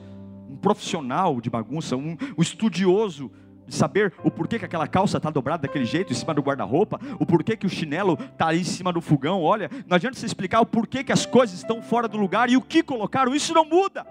um 0.49 0.57
profissional 0.57 1.41
de 1.41 1.51
bagunça, 1.51 1.97
um, 1.97 2.17
um 2.39 2.43
estudioso 2.43 3.31
saber 3.69 4.13
o 4.23 4.31
porquê 4.31 4.59
que 4.59 4.65
aquela 4.65 4.87
calça 4.87 5.17
está 5.17 5.31
dobrada 5.31 5.63
daquele 5.63 5.85
jeito 5.85 6.13
em 6.13 6.17
cima 6.17 6.35
do 6.35 6.43
guarda-roupa, 6.43 7.01
o 7.19 7.27
porquê 7.27 7.57
que 7.57 7.67
o 7.67 7.71
chinelo 7.71 8.19
está 8.33 8.55
em 8.55 8.65
cima 8.65 8.93
do 8.93 9.01
fogão. 9.01 9.43
Olha, 9.43 9.71
não 9.87 9.97
adianta 9.97 10.19
você 10.19 10.27
explicar 10.27 10.61
o 10.61 10.67
porquê 10.67 11.03
que 11.03 11.13
as 11.13 11.27
coisas 11.27 11.57
estão 11.57 11.83
fora 11.83 12.09
do 12.09 12.17
lugar 12.17 12.49
e 12.49 12.57
o 12.57 12.63
que 12.63 12.83
colocaram, 12.83 13.35
isso 13.35 13.53
não 13.53 13.65
muda. 13.65 14.07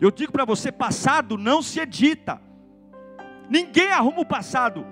Eu 0.00 0.10
digo 0.10 0.32
para 0.32 0.44
você: 0.44 0.72
passado 0.72 1.36
não 1.36 1.62
se 1.62 1.80
edita, 1.80 2.40
ninguém 3.48 3.90
arruma 3.90 4.20
o 4.20 4.26
passado. 4.26 4.86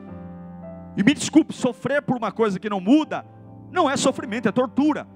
E 0.97 1.03
me 1.03 1.15
desculpe, 1.15 1.55
sofrer 1.55 2.03
por 2.03 2.17
uma 2.17 2.31
coisa 2.31 2.61
que 2.61 2.69
não 2.69 2.81
muda, 2.81 3.25
não 3.71 3.89
é 3.89 3.97
sofrimento, 3.97 4.49
é 4.49 4.53
tortura. 4.53 5.07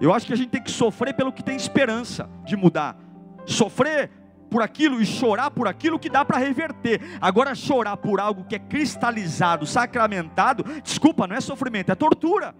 Eu 0.00 0.12
acho 0.12 0.26
que 0.26 0.32
a 0.32 0.36
gente 0.36 0.50
tem 0.50 0.62
que 0.62 0.70
sofrer 0.70 1.14
pelo 1.14 1.32
que 1.32 1.42
tem 1.42 1.56
esperança 1.56 2.28
de 2.44 2.56
mudar. 2.56 2.98
Sofrer 3.46 4.10
por 4.52 4.62
aquilo 4.62 5.00
e 5.00 5.06
chorar 5.06 5.50
por 5.50 5.66
aquilo 5.66 5.98
que 5.98 6.10
dá 6.10 6.24
para 6.24 6.38
reverter. 6.38 7.00
Agora, 7.20 7.54
chorar 7.54 7.96
por 7.96 8.20
algo 8.20 8.44
que 8.44 8.54
é 8.54 8.58
cristalizado, 8.58 9.66
sacramentado, 9.66 10.62
desculpa, 10.82 11.26
não 11.26 11.34
é 11.34 11.40
sofrimento, 11.40 11.90
é 11.90 11.94
tortura. 11.94 12.54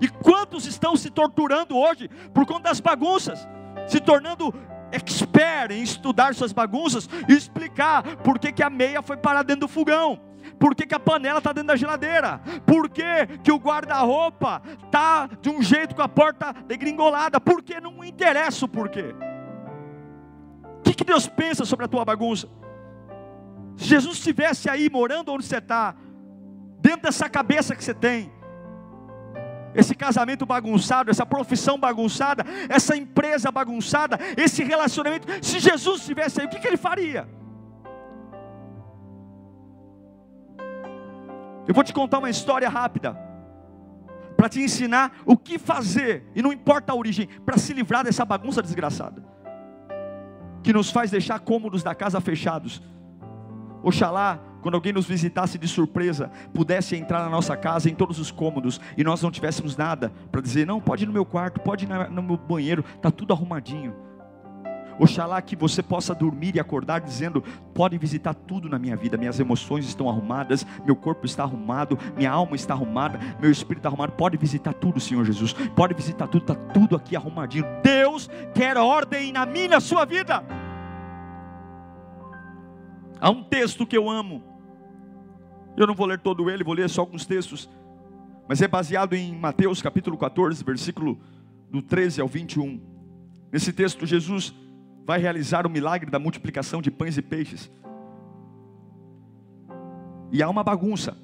E 0.00 0.08
quantos 0.08 0.64
estão 0.66 0.96
se 0.96 1.10
torturando 1.10 1.76
hoje 1.76 2.08
por 2.32 2.46
conta 2.46 2.68
das 2.70 2.80
bagunças, 2.80 3.46
se 3.88 4.00
tornando 4.00 4.54
expert 4.92 5.72
em 5.72 5.82
estudar 5.82 6.34
suas 6.34 6.52
bagunças 6.52 7.08
e 7.28 7.32
explicar 7.32 8.02
por 8.18 8.38
que, 8.38 8.52
que 8.52 8.62
a 8.62 8.70
meia 8.70 9.02
foi 9.02 9.16
parar 9.16 9.42
dentro 9.42 9.62
do 9.62 9.68
fogão 9.68 10.30
por 10.58 10.74
que, 10.74 10.86
que 10.86 10.94
a 10.94 11.00
panela 11.00 11.38
está 11.38 11.52
dentro 11.52 11.68
da 11.68 11.76
geladeira? 11.76 12.40
Por 12.66 12.88
que, 12.88 13.26
que 13.42 13.52
o 13.52 13.56
guarda-roupa 13.56 14.62
está 14.84 15.28
de 15.40 15.48
um 15.48 15.62
jeito 15.62 15.94
com 15.94 16.02
a 16.02 16.08
porta 16.08 16.52
degringolada? 16.66 17.40
Porque 17.40 17.80
não 17.80 18.04
interessa 18.04 18.64
o 18.64 18.68
porquê. 18.68 19.14
Que, 20.90 20.94
que 20.96 21.04
Deus 21.04 21.28
pensa 21.28 21.64
sobre 21.64 21.84
a 21.84 21.88
tua 21.88 22.04
bagunça? 22.04 22.48
Se 23.76 23.84
Jesus 23.84 24.18
estivesse 24.18 24.68
aí 24.68 24.90
morando 24.90 25.32
onde 25.32 25.44
você 25.44 25.58
está, 25.58 25.94
dentro 26.80 27.02
dessa 27.02 27.28
cabeça 27.28 27.76
que 27.76 27.84
você 27.84 27.94
tem, 27.94 28.32
esse 29.72 29.94
casamento 29.94 30.44
bagunçado, 30.44 31.08
essa 31.08 31.24
profissão 31.24 31.78
bagunçada, 31.78 32.44
essa 32.68 32.96
empresa 32.96 33.52
bagunçada, 33.52 34.18
esse 34.36 34.64
relacionamento, 34.64 35.28
se 35.40 35.60
Jesus 35.60 36.00
estivesse 36.00 36.40
aí, 36.40 36.46
o 36.46 36.50
que, 36.50 36.58
que 36.58 36.66
ele 36.66 36.76
faria? 36.76 37.28
Eu 41.68 41.74
vou 41.74 41.84
te 41.84 41.92
contar 41.92 42.18
uma 42.18 42.30
história 42.30 42.68
rápida, 42.68 43.16
para 44.36 44.48
te 44.48 44.60
ensinar 44.60 45.20
o 45.24 45.36
que 45.36 45.56
fazer, 45.56 46.26
e 46.34 46.42
não 46.42 46.52
importa 46.52 46.92
a 46.92 46.96
origem, 46.96 47.28
para 47.46 47.58
se 47.58 47.72
livrar 47.72 48.02
dessa 48.02 48.24
bagunça 48.24 48.60
desgraçada, 48.60 49.22
que 50.62 50.72
nos 50.72 50.90
faz 50.90 51.10
deixar 51.10 51.40
cômodos 51.40 51.82
da 51.82 51.94
casa 51.94 52.20
fechados. 52.20 52.82
Oxalá, 53.82 54.38
quando 54.60 54.74
alguém 54.74 54.92
nos 54.92 55.06
visitasse 55.06 55.58
de 55.58 55.66
surpresa, 55.66 56.30
pudesse 56.52 56.96
entrar 56.96 57.22
na 57.22 57.30
nossa 57.30 57.56
casa 57.56 57.88
em 57.88 57.94
todos 57.94 58.18
os 58.18 58.30
cômodos 58.30 58.80
e 58.96 59.02
nós 59.02 59.22
não 59.22 59.30
tivéssemos 59.30 59.76
nada 59.76 60.12
para 60.30 60.40
dizer, 60.40 60.66
não, 60.66 60.80
pode 60.80 61.04
ir 61.04 61.06
no 61.06 61.12
meu 61.12 61.24
quarto, 61.24 61.60
pode 61.60 61.86
ir 61.86 61.88
no 62.10 62.22
meu 62.22 62.36
banheiro, 62.36 62.84
está 62.96 63.10
tudo 63.10 63.32
arrumadinho. 63.32 64.09
Oxalá 65.00 65.40
que 65.40 65.56
você 65.56 65.82
possa 65.82 66.14
dormir 66.14 66.54
e 66.54 66.60
acordar 66.60 67.00
dizendo: 67.00 67.42
pode 67.74 67.96
visitar 67.96 68.34
tudo 68.34 68.68
na 68.68 68.78
minha 68.78 68.94
vida, 68.94 69.16
minhas 69.16 69.40
emoções 69.40 69.86
estão 69.86 70.10
arrumadas, 70.10 70.66
meu 70.84 70.94
corpo 70.94 71.24
está 71.24 71.42
arrumado, 71.42 71.98
minha 72.14 72.30
alma 72.30 72.54
está 72.54 72.74
arrumada, 72.74 73.18
meu 73.40 73.50
espírito 73.50 73.78
está 73.78 73.88
arrumado. 73.88 74.12
Pode 74.12 74.36
visitar 74.36 74.74
tudo, 74.74 75.00
Senhor 75.00 75.24
Jesus. 75.24 75.54
Pode 75.74 75.94
visitar 75.94 76.28
tudo, 76.28 76.42
está 76.42 76.54
tudo 76.54 76.94
aqui 76.94 77.16
arrumadinho. 77.16 77.64
Deus 77.82 78.28
quer 78.54 78.76
ordem 78.76 79.32
na 79.32 79.46
minha, 79.46 79.70
na 79.70 79.80
sua 79.80 80.04
vida. 80.04 80.44
Há 83.18 83.30
um 83.30 83.42
texto 83.42 83.86
que 83.86 83.96
eu 83.96 84.10
amo. 84.10 84.42
Eu 85.76 85.86
não 85.86 85.94
vou 85.94 86.06
ler 86.06 86.18
todo 86.18 86.50
ele, 86.50 86.62
vou 86.62 86.74
ler 86.74 86.90
só 86.90 87.00
alguns 87.00 87.24
textos. 87.24 87.70
Mas 88.46 88.60
é 88.60 88.68
baseado 88.68 89.14
em 89.14 89.34
Mateus 89.34 89.80
capítulo 89.80 90.18
14, 90.18 90.62
versículo 90.62 91.18
do 91.70 91.80
13 91.80 92.20
ao 92.20 92.28
21. 92.28 92.80
Nesse 93.50 93.72
texto, 93.72 94.04
Jesus 94.04 94.54
vai 95.06 95.18
realizar 95.18 95.66
o 95.66 95.70
milagre 95.70 96.10
da 96.10 96.18
multiplicação 96.18 96.80
de 96.80 96.90
pães 96.90 97.16
e 97.16 97.22
peixes. 97.22 97.70
E 100.32 100.42
há 100.42 100.48
uma 100.48 100.62
bagunça. 100.62 101.16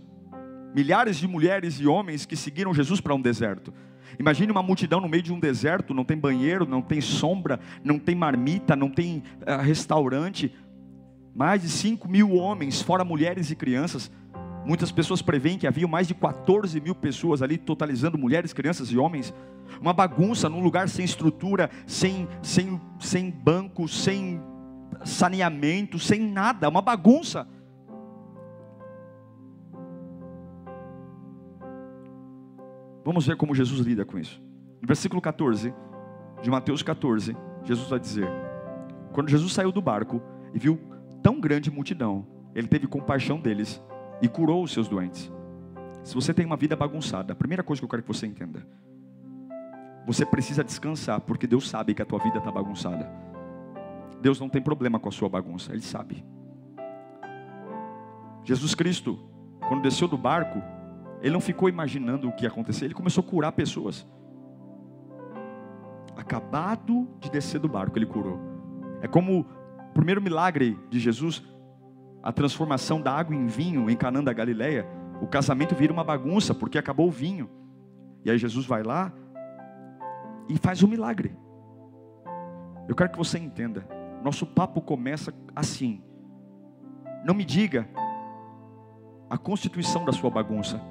Milhares 0.74 1.16
de 1.16 1.28
mulheres 1.28 1.80
e 1.80 1.86
homens 1.86 2.26
que 2.26 2.36
seguiram 2.36 2.74
Jesus 2.74 3.00
para 3.00 3.14
um 3.14 3.20
deserto. 3.20 3.72
Imagine 4.18 4.52
uma 4.52 4.62
multidão 4.62 5.00
no 5.00 5.08
meio 5.08 5.22
de 5.22 5.32
um 5.32 5.40
deserto, 5.40 5.94
não 5.94 6.04
tem 6.04 6.16
banheiro, 6.16 6.66
não 6.66 6.80
tem 6.80 7.00
sombra, 7.00 7.60
não 7.82 7.98
tem 7.98 8.14
marmita, 8.14 8.76
não 8.76 8.90
tem 8.90 9.22
uh, 9.42 9.62
restaurante. 9.62 10.54
Mais 11.34 11.62
de 11.62 11.68
5 11.68 12.08
mil 12.08 12.32
homens, 12.32 12.80
fora 12.80 13.04
mulheres 13.04 13.50
e 13.50 13.56
crianças. 13.56 14.10
Muitas 14.66 14.90
pessoas 14.90 15.22
preveem 15.22 15.56
que 15.56 15.66
havia 15.66 15.86
mais 15.86 16.08
de 16.08 16.14
14 16.14 16.80
mil 16.80 16.94
pessoas 16.94 17.40
ali, 17.40 17.56
totalizando 17.56 18.18
mulheres, 18.18 18.52
crianças 18.52 18.90
e 18.90 18.98
homens 18.98 19.32
uma 19.80 19.92
bagunça 19.92 20.48
num 20.48 20.62
lugar 20.62 20.88
sem 20.88 21.04
estrutura, 21.04 21.70
sem, 21.86 22.28
sem, 22.42 22.80
sem 22.98 23.30
banco, 23.30 23.86
sem 23.86 24.40
saneamento, 25.04 25.98
sem 25.98 26.20
nada, 26.20 26.68
uma 26.68 26.82
bagunça. 26.82 27.46
Vamos 33.04 33.24
ver 33.24 33.36
como 33.36 33.54
Jesus 33.54 33.86
lida 33.86 34.04
com 34.04 34.18
isso. 34.18 34.42
No 34.80 34.86
versículo 34.86 35.20
14 35.20 35.72
de 36.42 36.50
Mateus 36.50 36.82
14, 36.82 37.36
Jesus 37.62 37.88
vai 37.88 38.00
dizer: 38.00 38.28
Quando 39.12 39.28
Jesus 39.28 39.52
saiu 39.52 39.70
do 39.70 39.80
barco 39.80 40.20
e 40.52 40.58
viu 40.58 40.80
tão 41.22 41.40
grande 41.40 41.70
multidão, 41.70 42.26
ele 42.54 42.66
teve 42.66 42.88
compaixão 42.88 43.38
deles 43.38 43.80
e 44.20 44.28
curou 44.28 44.62
os 44.62 44.72
seus 44.72 44.88
doentes. 44.88 45.30
Se 46.04 46.14
você 46.14 46.32
tem 46.32 46.46
uma 46.46 46.56
vida 46.56 46.76
bagunçada, 46.76 47.32
a 47.32 47.36
primeira 47.36 47.62
coisa 47.62 47.80
que 47.80 47.84
eu 47.84 47.88
quero 47.88 48.02
que 48.02 48.08
você 48.08 48.26
entenda 48.26 48.66
você 50.06 50.24
precisa 50.24 50.62
descansar, 50.62 51.20
porque 51.20 51.48
Deus 51.48 51.68
sabe 51.68 51.92
que 51.92 52.00
a 52.00 52.04
tua 52.04 52.20
vida 52.20 52.38
está 52.38 52.50
bagunçada. 52.50 53.10
Deus 54.22 54.38
não 54.38 54.48
tem 54.48 54.62
problema 54.62 55.00
com 55.00 55.08
a 55.08 55.12
sua 55.12 55.28
bagunça, 55.28 55.72
Ele 55.72 55.82
sabe. 55.82 56.24
Jesus 58.44 58.72
Cristo, 58.72 59.18
quando 59.66 59.82
desceu 59.82 60.06
do 60.06 60.16
barco, 60.16 60.62
Ele 61.20 61.32
não 61.32 61.40
ficou 61.40 61.68
imaginando 61.68 62.28
o 62.28 62.32
que 62.32 62.44
ia 62.44 62.48
acontecer, 62.48 62.84
Ele 62.84 62.94
começou 62.94 63.24
a 63.24 63.26
curar 63.26 63.50
pessoas. 63.50 64.06
Acabado 66.16 67.08
de 67.18 67.28
descer 67.28 67.58
do 67.58 67.68
barco, 67.68 67.98
Ele 67.98 68.06
curou. 68.06 68.38
É 69.02 69.08
como 69.08 69.40
o 69.40 69.92
primeiro 69.92 70.22
milagre 70.22 70.78
de 70.88 71.00
Jesus, 71.00 71.42
a 72.26 72.32
transformação 72.32 73.00
da 73.00 73.12
água 73.12 73.36
em 73.36 73.46
vinho 73.46 73.88
em 73.88 73.96
Canaã 73.96 74.24
da 74.24 74.32
Galileia. 74.32 74.84
O 75.22 75.28
casamento 75.28 75.76
vira 75.76 75.92
uma 75.92 76.02
bagunça 76.02 76.52
porque 76.52 76.76
acabou 76.76 77.06
o 77.06 77.10
vinho. 77.12 77.48
E 78.24 78.30
aí 78.32 78.36
Jesus 78.36 78.66
vai 78.66 78.82
lá, 78.82 79.12
e 80.48 80.58
faz 80.58 80.82
um 80.82 80.88
milagre. 80.88 81.36
Eu 82.88 82.96
quero 82.96 83.10
que 83.10 83.16
você 83.16 83.38
entenda. 83.38 83.86
Nosso 84.24 84.44
papo 84.44 84.80
começa 84.80 85.32
assim. 85.54 86.02
Não 87.24 87.32
me 87.32 87.44
diga 87.44 87.88
a 89.30 89.38
constituição 89.38 90.04
da 90.04 90.10
sua 90.10 90.28
bagunça, 90.28 90.82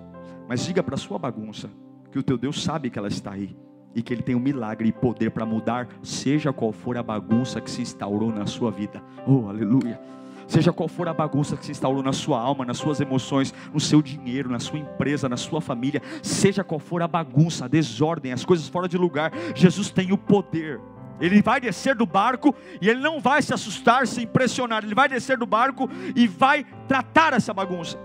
mas 0.47 0.65
diga 0.65 0.81
para 0.81 0.95
a 0.95 0.97
sua 0.97 1.19
bagunça 1.19 1.69
que 2.13 2.19
o 2.19 2.23
teu 2.23 2.37
Deus 2.37 2.63
sabe 2.63 2.89
que 2.89 2.97
ela 2.97 3.09
está 3.09 3.33
aí 3.33 3.57
e 3.93 4.01
que 4.01 4.13
Ele 4.13 4.23
tem 4.23 4.35
um 4.35 4.39
milagre 4.39 4.87
e 4.87 4.93
poder 4.93 5.31
para 5.31 5.45
mudar, 5.45 5.89
seja 6.01 6.53
qual 6.53 6.71
for 6.71 6.97
a 6.97 7.03
bagunça 7.03 7.59
que 7.59 7.69
se 7.69 7.81
instaurou 7.81 8.31
na 8.31 8.45
sua 8.45 8.71
vida. 8.71 9.03
Oh, 9.27 9.49
aleluia! 9.49 9.99
Seja 10.47 10.71
qual 10.71 10.87
for 10.87 11.07
a 11.07 11.13
bagunça 11.13 11.57
que 11.57 11.65
se 11.65 11.71
instaurou 11.71 12.03
na 12.03 12.13
sua 12.13 12.39
alma, 12.39 12.65
nas 12.65 12.77
suas 12.77 12.99
emoções, 12.99 13.53
no 13.73 13.79
seu 13.79 14.01
dinheiro, 14.01 14.49
na 14.49 14.59
sua 14.59 14.79
empresa, 14.79 15.27
na 15.27 15.37
sua 15.37 15.59
família, 15.59 16.01
seja 16.21 16.63
qual 16.63 16.79
for 16.79 17.01
a 17.01 17.07
bagunça, 17.07 17.65
a 17.65 17.67
desordem, 17.67 18.31
as 18.31 18.45
coisas 18.45 18.67
fora 18.67 18.87
de 18.87 18.97
lugar, 18.97 19.31
Jesus 19.55 19.89
tem 19.89 20.11
o 20.11 20.17
poder. 20.17 20.79
Ele 21.19 21.41
vai 21.41 21.61
descer 21.61 21.95
do 21.95 22.05
barco 22.05 22.53
e 22.81 22.89
ele 22.89 22.99
não 22.99 23.19
vai 23.19 23.41
se 23.41 23.53
assustar, 23.53 24.05
se 24.05 24.23
impressionar. 24.23 24.83
Ele 24.83 24.93
vai 24.93 25.07
descer 25.07 25.37
do 25.37 25.45
barco 25.45 25.89
e 26.15 26.27
vai 26.27 26.65
tratar 26.87 27.33
essa 27.33 27.53
bagunça. 27.53 27.97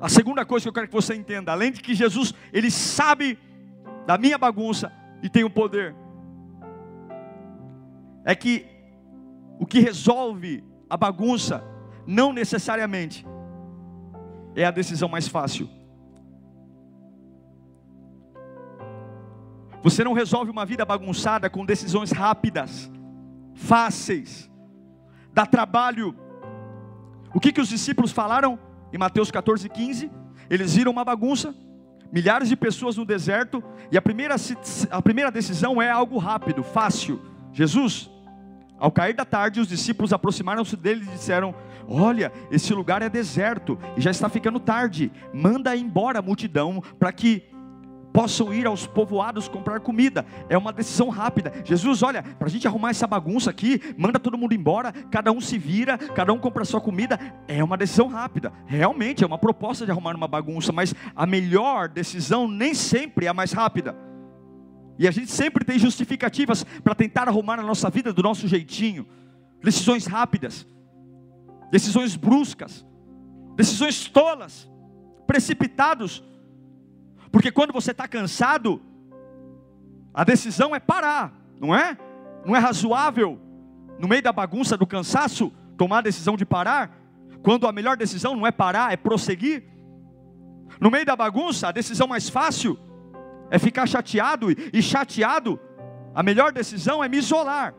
A 0.00 0.08
segunda 0.08 0.44
coisa 0.44 0.64
que 0.64 0.68
eu 0.68 0.72
quero 0.72 0.88
que 0.88 0.92
você 0.92 1.14
entenda, 1.14 1.52
além 1.52 1.72
de 1.72 1.80
que 1.80 1.94
Jesus, 1.94 2.34
ele 2.52 2.70
sabe 2.70 3.38
da 4.06 4.18
minha 4.18 4.36
bagunça 4.36 4.92
e 5.22 5.30
tem 5.30 5.44
o 5.44 5.50
poder, 5.50 5.94
é 8.24 8.34
que 8.34 8.66
o 9.58 9.66
que 9.66 9.80
resolve 9.80 10.64
a 10.88 10.96
bagunça, 10.96 11.64
não 12.06 12.32
necessariamente, 12.32 13.26
é 14.54 14.64
a 14.64 14.70
decisão 14.70 15.08
mais 15.08 15.26
fácil. 15.28 15.68
Você 19.82 20.02
não 20.02 20.14
resolve 20.14 20.50
uma 20.50 20.64
vida 20.64 20.84
bagunçada 20.84 21.50
com 21.50 21.64
decisões 21.64 22.10
rápidas, 22.10 22.90
fáceis, 23.54 24.50
dá 25.32 25.44
trabalho. 25.44 26.16
O 27.34 27.40
que, 27.40 27.52
que 27.52 27.60
os 27.60 27.68
discípulos 27.68 28.10
falaram 28.10 28.58
em 28.92 28.98
Mateus 28.98 29.30
14, 29.30 29.68
15? 29.68 30.10
Eles 30.48 30.74
viram 30.74 30.90
uma 30.90 31.04
bagunça, 31.04 31.54
milhares 32.10 32.48
de 32.48 32.56
pessoas 32.56 32.96
no 32.96 33.04
deserto, 33.04 33.62
e 33.90 33.98
a 33.98 34.02
primeira, 34.02 34.36
a 34.90 35.02
primeira 35.02 35.30
decisão 35.30 35.82
é 35.82 35.90
algo 35.90 36.16
rápido, 36.16 36.62
fácil. 36.62 37.20
Jesus, 37.52 38.10
ao 38.84 38.92
cair 38.92 39.14
da 39.14 39.24
tarde, 39.24 39.60
os 39.60 39.68
discípulos 39.68 40.12
aproximaram-se 40.12 40.76
dele 40.76 41.06
e 41.06 41.12
disseram: 41.12 41.54
Olha, 41.88 42.30
esse 42.50 42.74
lugar 42.74 43.00
é 43.00 43.08
deserto 43.08 43.78
e 43.96 44.00
já 44.02 44.10
está 44.10 44.28
ficando 44.28 44.60
tarde. 44.60 45.10
Manda 45.32 45.74
embora 45.74 46.18
a 46.18 46.22
multidão 46.22 46.82
para 46.98 47.10
que 47.10 47.44
possam 48.12 48.52
ir 48.52 48.66
aos 48.66 48.86
povoados 48.86 49.48
comprar 49.48 49.80
comida. 49.80 50.26
É 50.50 50.58
uma 50.58 50.70
decisão 50.70 51.08
rápida. 51.08 51.50
Jesus, 51.64 52.02
olha, 52.02 52.22
para 52.22 52.46
a 52.46 52.50
gente 52.50 52.68
arrumar 52.68 52.90
essa 52.90 53.06
bagunça 53.06 53.48
aqui, 53.48 53.80
manda 53.96 54.18
todo 54.18 54.36
mundo 54.36 54.52
embora, 54.52 54.92
cada 55.10 55.32
um 55.32 55.40
se 55.40 55.56
vira, 55.56 55.96
cada 55.96 56.34
um 56.34 56.38
compra 56.38 56.62
sua 56.66 56.78
comida. 56.78 57.18
É 57.48 57.64
uma 57.64 57.78
decisão 57.78 58.06
rápida. 58.06 58.52
Realmente 58.66 59.24
é 59.24 59.26
uma 59.26 59.38
proposta 59.38 59.86
de 59.86 59.92
arrumar 59.92 60.14
uma 60.14 60.28
bagunça, 60.28 60.72
mas 60.72 60.94
a 61.16 61.24
melhor 61.24 61.88
decisão 61.88 62.46
nem 62.46 62.74
sempre 62.74 63.24
é 63.24 63.30
a 63.30 63.34
mais 63.34 63.50
rápida. 63.50 63.96
E 64.98 65.08
a 65.08 65.10
gente 65.10 65.30
sempre 65.30 65.64
tem 65.64 65.78
justificativas 65.78 66.64
para 66.82 66.94
tentar 66.94 67.28
arrumar 67.28 67.58
a 67.58 67.62
nossa 67.62 67.90
vida 67.90 68.12
do 68.12 68.22
nosso 68.22 68.46
jeitinho. 68.46 69.06
Decisões 69.62 70.06
rápidas, 70.06 70.66
decisões 71.70 72.16
bruscas, 72.16 72.86
decisões 73.56 74.08
tolas, 74.08 74.70
precipitados 75.26 76.22
porque 77.34 77.50
quando 77.50 77.72
você 77.72 77.90
está 77.90 78.06
cansado, 78.06 78.80
a 80.14 80.22
decisão 80.22 80.72
é 80.72 80.78
parar, 80.78 81.34
não 81.60 81.74
é? 81.74 81.98
Não 82.46 82.54
é 82.54 82.60
razoável, 82.60 83.40
no 83.98 84.06
meio 84.06 84.22
da 84.22 84.32
bagunça 84.32 84.76
do 84.76 84.86
cansaço, 84.86 85.52
tomar 85.76 85.98
a 85.98 86.02
decisão 86.02 86.36
de 86.36 86.46
parar, 86.46 86.96
quando 87.42 87.66
a 87.66 87.72
melhor 87.72 87.96
decisão 87.96 88.36
não 88.36 88.46
é 88.46 88.52
parar, 88.52 88.92
é 88.92 88.96
prosseguir. 88.96 89.64
No 90.80 90.92
meio 90.92 91.04
da 91.04 91.16
bagunça, 91.16 91.66
a 91.66 91.72
decisão 91.72 92.06
mais 92.06 92.28
fácil 92.28 92.78
é 93.50 93.58
ficar 93.58 93.86
chateado, 93.86 94.48
e 94.50 94.82
chateado, 94.82 95.60
a 96.14 96.22
melhor 96.22 96.52
decisão 96.52 97.02
é 97.02 97.08
me 97.08 97.18
isolar. 97.18 97.74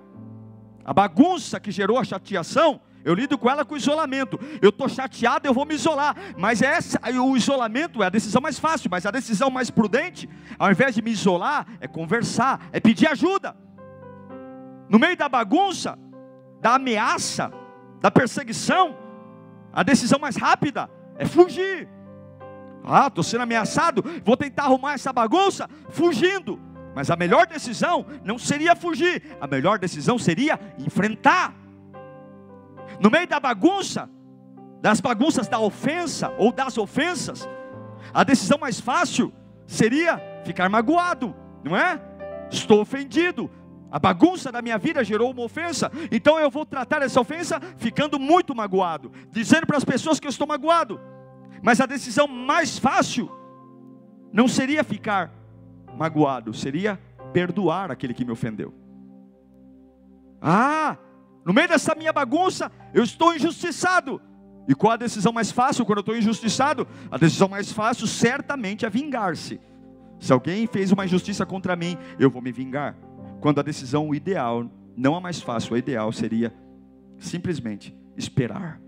A 0.84 0.94
bagunça 0.94 1.60
que 1.60 1.72
gerou 1.72 1.98
a 1.98 2.04
chateação 2.04 2.80
eu 3.06 3.14
lido 3.14 3.38
com 3.38 3.48
ela 3.48 3.64
com 3.64 3.78
isolamento. 3.78 4.40
Eu 4.60 4.70
estou 4.70 4.90
chateado, 4.90 5.48
eu 5.48 5.54
vou 5.54 5.64
me 5.64 5.76
isolar. 5.76 6.16
Mas 6.36 6.64
essa, 6.64 7.00
o 7.22 7.38
isolamento 7.38 8.02
é 8.02 8.08
a 8.08 8.10
decisão 8.10 8.42
mais 8.42 8.58
fácil, 8.58 8.90
mas 8.90 9.06
a 9.06 9.12
decisão 9.12 9.52
mais 9.52 9.70
prudente, 9.70 10.28
ao 10.58 10.72
invés 10.72 10.96
de 10.96 11.04
me 11.04 11.12
isolar, 11.12 11.68
é 11.80 11.88
conversar, 11.88 12.68
é 12.74 12.80
pedir 12.80 13.08
ajuda. 13.08 13.56
No 14.90 14.98
meio 14.98 15.16
da 15.16 15.30
bagunça, 15.30 16.00
da 16.60 16.76
ameaça, 16.76 17.54
da 18.02 18.10
perseguição, 18.10 18.98
a 19.72 19.84
decisão 19.84 20.18
mais 20.18 20.36
rápida 20.36 20.90
é 21.16 21.26
fugir. 21.26 21.88
Ah, 22.88 23.08
estou 23.08 23.24
sendo 23.24 23.42
ameaçado, 23.42 24.04
vou 24.24 24.38
tentar 24.38 24.64
arrumar 24.64 24.94
essa 24.94 25.12
bagunça 25.12 25.70
fugindo. 25.90 26.60
Mas 26.96 27.10
a 27.10 27.16
melhor 27.16 27.46
decisão 27.46 28.06
não 28.24 28.38
seria 28.38 28.76
fugir, 28.76 29.22
a 29.42 29.48
melhor 29.48 29.78
decisão 29.78 30.18
seria 30.18 30.60
enfrentar 30.78 31.54
no 33.00 33.10
meio 33.10 33.28
da 33.28 33.40
bagunça, 33.40 34.10
das 34.82 35.02
bagunças 35.02 35.48
da 35.48 35.60
ofensa 35.60 36.34
ou 36.38 36.52
das 36.52 36.78
ofensas, 36.78 37.48
a 38.14 38.24
decisão 38.24 38.58
mais 38.58 38.80
fácil 38.80 39.34
seria 39.66 40.22
ficar 40.44 40.70
magoado, 40.70 41.36
não 41.64 41.76
é? 41.76 42.00
Estou 42.52 42.80
ofendido. 42.82 43.50
A 43.92 44.00
bagunça 44.00 44.52
da 44.52 44.62
minha 44.62 44.78
vida 44.78 45.04
gerou 45.04 45.32
uma 45.32 45.44
ofensa, 45.44 45.92
então 46.12 46.38
eu 46.38 46.50
vou 46.50 46.66
tratar 46.66 47.02
essa 47.02 47.20
ofensa 47.20 47.60
ficando 47.78 48.20
muito 48.20 48.54
magoado, 48.54 49.12
dizendo 49.32 49.66
para 49.66 49.78
as 49.78 49.86
pessoas 49.86 50.20
que 50.20 50.28
eu 50.28 50.30
estou 50.30 50.48
magoado. 50.48 51.00
Mas 51.62 51.80
a 51.80 51.86
decisão 51.86 52.28
mais 52.28 52.78
fácil 52.78 53.30
não 54.32 54.48
seria 54.48 54.84
ficar 54.84 55.32
magoado, 55.98 56.54
seria 56.54 57.00
perdoar 57.32 57.92
aquele 57.92 58.14
que 58.14 58.26
me 58.26 58.32
ofendeu. 58.32 58.74
Ah, 60.42 60.98
no 61.46 61.54
meio 61.54 61.68
dessa 61.68 61.96
minha 61.96 62.14
bagunça, 62.14 62.72
eu 62.94 63.04
estou 63.04 63.34
injustiçado. 63.36 64.22
E 64.68 64.74
qual 64.74 64.94
a 64.94 64.98
decisão 64.98 65.32
mais 65.32 65.52
fácil 65.52 65.86
quando 65.86 66.00
eu 66.00 66.02
estou 66.02 66.18
injustiçado? 66.18 66.88
A 67.10 67.18
decisão 67.18 67.48
mais 67.48 67.72
fácil 67.72 68.08
certamente 68.08 68.86
é 68.86 68.90
vingar-se. 68.90 69.60
Se 70.20 70.34
alguém 70.34 70.66
fez 70.66 70.92
uma 70.92 71.06
injustiça 71.06 71.46
contra 71.46 71.76
mim, 71.76 71.98
eu 72.20 72.30
vou 72.30 72.42
me 72.42 72.52
vingar. 72.52 72.96
Quando 73.42 73.60
a 73.60 73.64
decisão 73.64 74.14
ideal, 74.14 74.70
não 74.96 75.16
a 75.16 75.22
mais 75.22 75.42
fácil, 75.42 75.76
a 75.76 75.80
ideal 75.80 76.12
seria 76.12 76.54
simplesmente 77.20 77.96
esperar. 78.18 78.80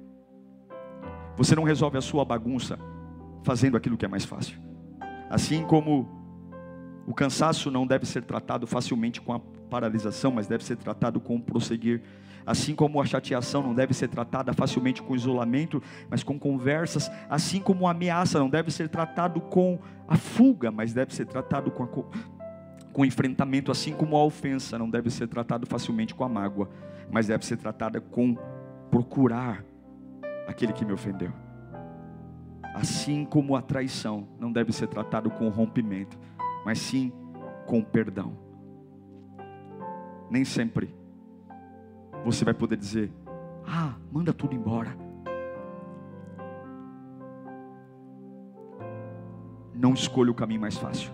Você 1.37 1.55
não 1.55 1.63
resolve 1.63 1.97
a 1.97 2.01
sua 2.01 2.25
bagunça 2.25 2.79
fazendo 3.43 3.77
aquilo 3.77 3.95
que 3.95 4.05
é 4.05 4.07
mais 4.07 4.25
fácil. 4.25 4.59
Assim 5.29 5.63
como 5.63 6.09
o 7.05 7.13
cansaço 7.13 7.69
não 7.69 7.85
deve 7.85 8.05
ser 8.05 8.23
tratado 8.23 8.65
facilmente 8.65 9.21
com 9.21 9.33
a 9.33 9.39
paralisação, 9.69 10.31
mas 10.31 10.47
deve 10.47 10.63
ser 10.63 10.75
tratado 10.75 11.19
com 11.19 11.35
o 11.35 11.41
prosseguir. 11.41 12.01
Assim 12.45 12.73
como 12.73 13.01
a 13.01 13.05
chateação 13.05 13.61
não 13.61 13.73
deve 13.73 13.93
ser 13.93 14.07
tratada 14.07 14.53
facilmente 14.53 15.01
com 15.01 15.15
isolamento, 15.15 15.81
mas 16.09 16.23
com 16.23 16.39
conversas, 16.39 17.11
assim 17.29 17.59
como 17.59 17.87
a 17.87 17.91
ameaça 17.91 18.39
não 18.39 18.49
deve 18.49 18.71
ser 18.71 18.89
tratado 18.89 19.39
com 19.39 19.77
a 20.07 20.15
fuga, 20.15 20.71
mas 20.71 20.93
deve 20.93 21.13
ser 21.13 21.25
tratado 21.25 21.69
com, 21.69 21.83
a, 21.83 21.87
com 22.93 23.05
enfrentamento, 23.05 23.71
assim 23.71 23.93
como 23.93 24.15
a 24.15 24.23
ofensa 24.23 24.77
não 24.77 24.89
deve 24.89 25.09
ser 25.09 25.27
tratado 25.27 25.67
facilmente 25.67 26.15
com 26.15 26.23
a 26.23 26.29
mágoa, 26.29 26.69
mas 27.11 27.27
deve 27.27 27.45
ser 27.45 27.57
tratada 27.57 27.99
com 28.01 28.35
procurar 28.89 29.63
aquele 30.47 30.73
que 30.73 30.85
me 30.85 30.93
ofendeu. 30.93 31.31
Assim 32.73 33.25
como 33.25 33.55
a 33.55 33.61
traição 33.61 34.27
não 34.39 34.51
deve 34.51 34.71
ser 34.71 34.87
tratado 34.87 35.29
com 35.29 35.49
rompimento, 35.49 36.17
mas 36.65 36.79
sim 36.79 37.11
com 37.65 37.83
perdão. 37.83 38.37
Nem 40.29 40.45
sempre 40.45 40.95
você 42.23 42.45
vai 42.45 42.53
poder 42.53 42.77
dizer: 42.77 43.11
Ah, 43.65 43.95
manda 44.11 44.33
tudo 44.33 44.55
embora. 44.55 44.95
Não 49.73 49.93
escolha 49.93 50.31
o 50.31 50.35
caminho 50.35 50.61
mais 50.61 50.77
fácil. 50.77 51.11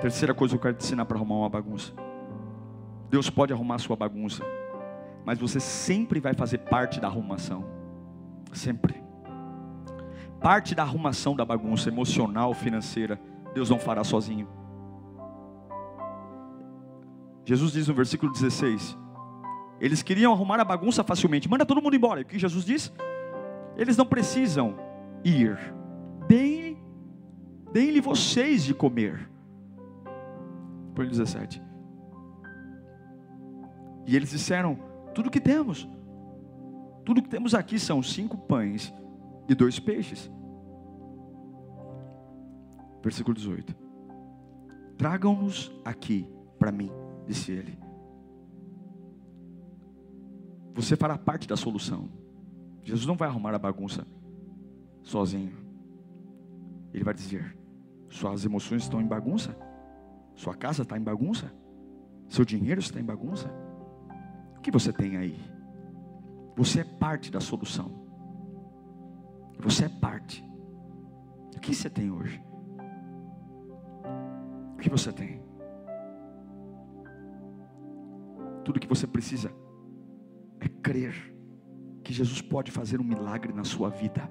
Terceira 0.00 0.34
coisa 0.34 0.54
que 0.54 0.58
eu 0.58 0.62
quero 0.62 0.74
te 0.76 0.84
ensinar 0.84 1.04
para 1.04 1.16
arrumar 1.16 1.36
uma 1.36 1.48
bagunça. 1.48 1.92
Deus 3.08 3.28
pode 3.28 3.52
arrumar 3.52 3.78
sua 3.78 3.94
bagunça, 3.94 4.42
mas 5.24 5.38
você 5.38 5.60
sempre 5.60 6.20
vai 6.20 6.34
fazer 6.34 6.58
parte 6.58 7.00
da 7.00 7.06
arrumação. 7.06 7.64
Sempre. 8.52 9.02
Parte 10.40 10.74
da 10.74 10.82
arrumação 10.82 11.36
da 11.36 11.44
bagunça 11.44 11.88
emocional, 11.88 12.52
financeira, 12.52 13.20
Deus 13.54 13.70
não 13.70 13.78
fará 13.78 14.02
sozinho. 14.02 14.48
Jesus 17.44 17.72
diz 17.72 17.88
no 17.88 17.94
versículo 17.94 18.32
16: 18.32 18.98
Eles 19.80 20.02
queriam 20.02 20.32
arrumar 20.32 20.60
a 20.60 20.64
bagunça 20.64 21.04
facilmente, 21.04 21.48
manda 21.48 21.66
todo 21.66 21.80
mundo 21.80 21.94
embora. 21.94 22.20
E 22.20 22.22
o 22.24 22.26
que 22.26 22.38
Jesus 22.38 22.64
diz? 22.64 22.92
Eles 23.76 23.96
não 23.96 24.04
precisam 24.04 24.76
ir, 25.24 25.56
deem-lhe 26.28 26.78
deem 27.72 28.00
vocês 28.00 28.64
de 28.64 28.74
comer. 28.74 29.28
Põe 30.94 31.08
17. 31.08 31.62
E 34.06 34.16
eles 34.16 34.30
disseram: 34.30 34.91
Tudo 35.14 35.30
que 35.30 35.40
temos, 35.40 35.88
tudo 37.04 37.22
que 37.22 37.28
temos 37.28 37.54
aqui 37.54 37.78
são 37.78 38.02
cinco 38.02 38.36
pães 38.36 38.92
e 39.48 39.54
dois 39.54 39.78
peixes. 39.78 40.30
Versículo 43.02 43.34
18: 43.34 43.74
Tragam-nos 44.96 45.72
aqui 45.84 46.26
para 46.58 46.70
mim 46.70 46.90
disse 47.26 47.52
ele. 47.52 47.78
Você 50.74 50.96
fará 50.96 51.18
parte 51.18 51.46
da 51.46 51.56
solução. 51.56 52.08
Jesus 52.82 53.06
não 53.06 53.16
vai 53.16 53.28
arrumar 53.28 53.54
a 53.54 53.58
bagunça 53.58 54.06
sozinho. 55.02 55.56
Ele 56.92 57.04
vai 57.04 57.14
dizer: 57.14 57.56
Suas 58.08 58.44
emoções 58.44 58.82
estão 58.82 59.00
em 59.00 59.06
bagunça? 59.06 59.56
Sua 60.34 60.54
casa 60.54 60.82
está 60.82 60.96
em 60.96 61.02
bagunça? 61.02 61.52
Seu 62.28 62.44
dinheiro 62.44 62.80
está 62.80 62.98
em 62.98 63.04
bagunça? 63.04 63.52
Que 64.62 64.70
você 64.70 64.92
tem 64.92 65.16
aí? 65.16 65.38
Você 66.56 66.80
é 66.80 66.84
parte 66.84 67.30
da 67.30 67.40
solução. 67.40 67.90
Você 69.58 69.86
é 69.86 69.88
parte. 69.88 70.44
O 71.56 71.60
que 71.60 71.74
você 71.74 71.90
tem 71.90 72.10
hoje? 72.10 72.42
O 74.74 74.76
que 74.78 74.88
você 74.88 75.12
tem? 75.12 75.42
Tudo 78.64 78.80
que 78.80 78.88
você 78.88 79.06
precisa 79.06 79.52
é 80.60 80.68
crer 80.68 81.34
que 82.04 82.12
Jesus 82.12 82.40
pode 82.40 82.70
fazer 82.70 83.00
um 83.00 83.04
milagre 83.04 83.52
na 83.52 83.64
sua 83.64 83.88
vida. 83.88 84.30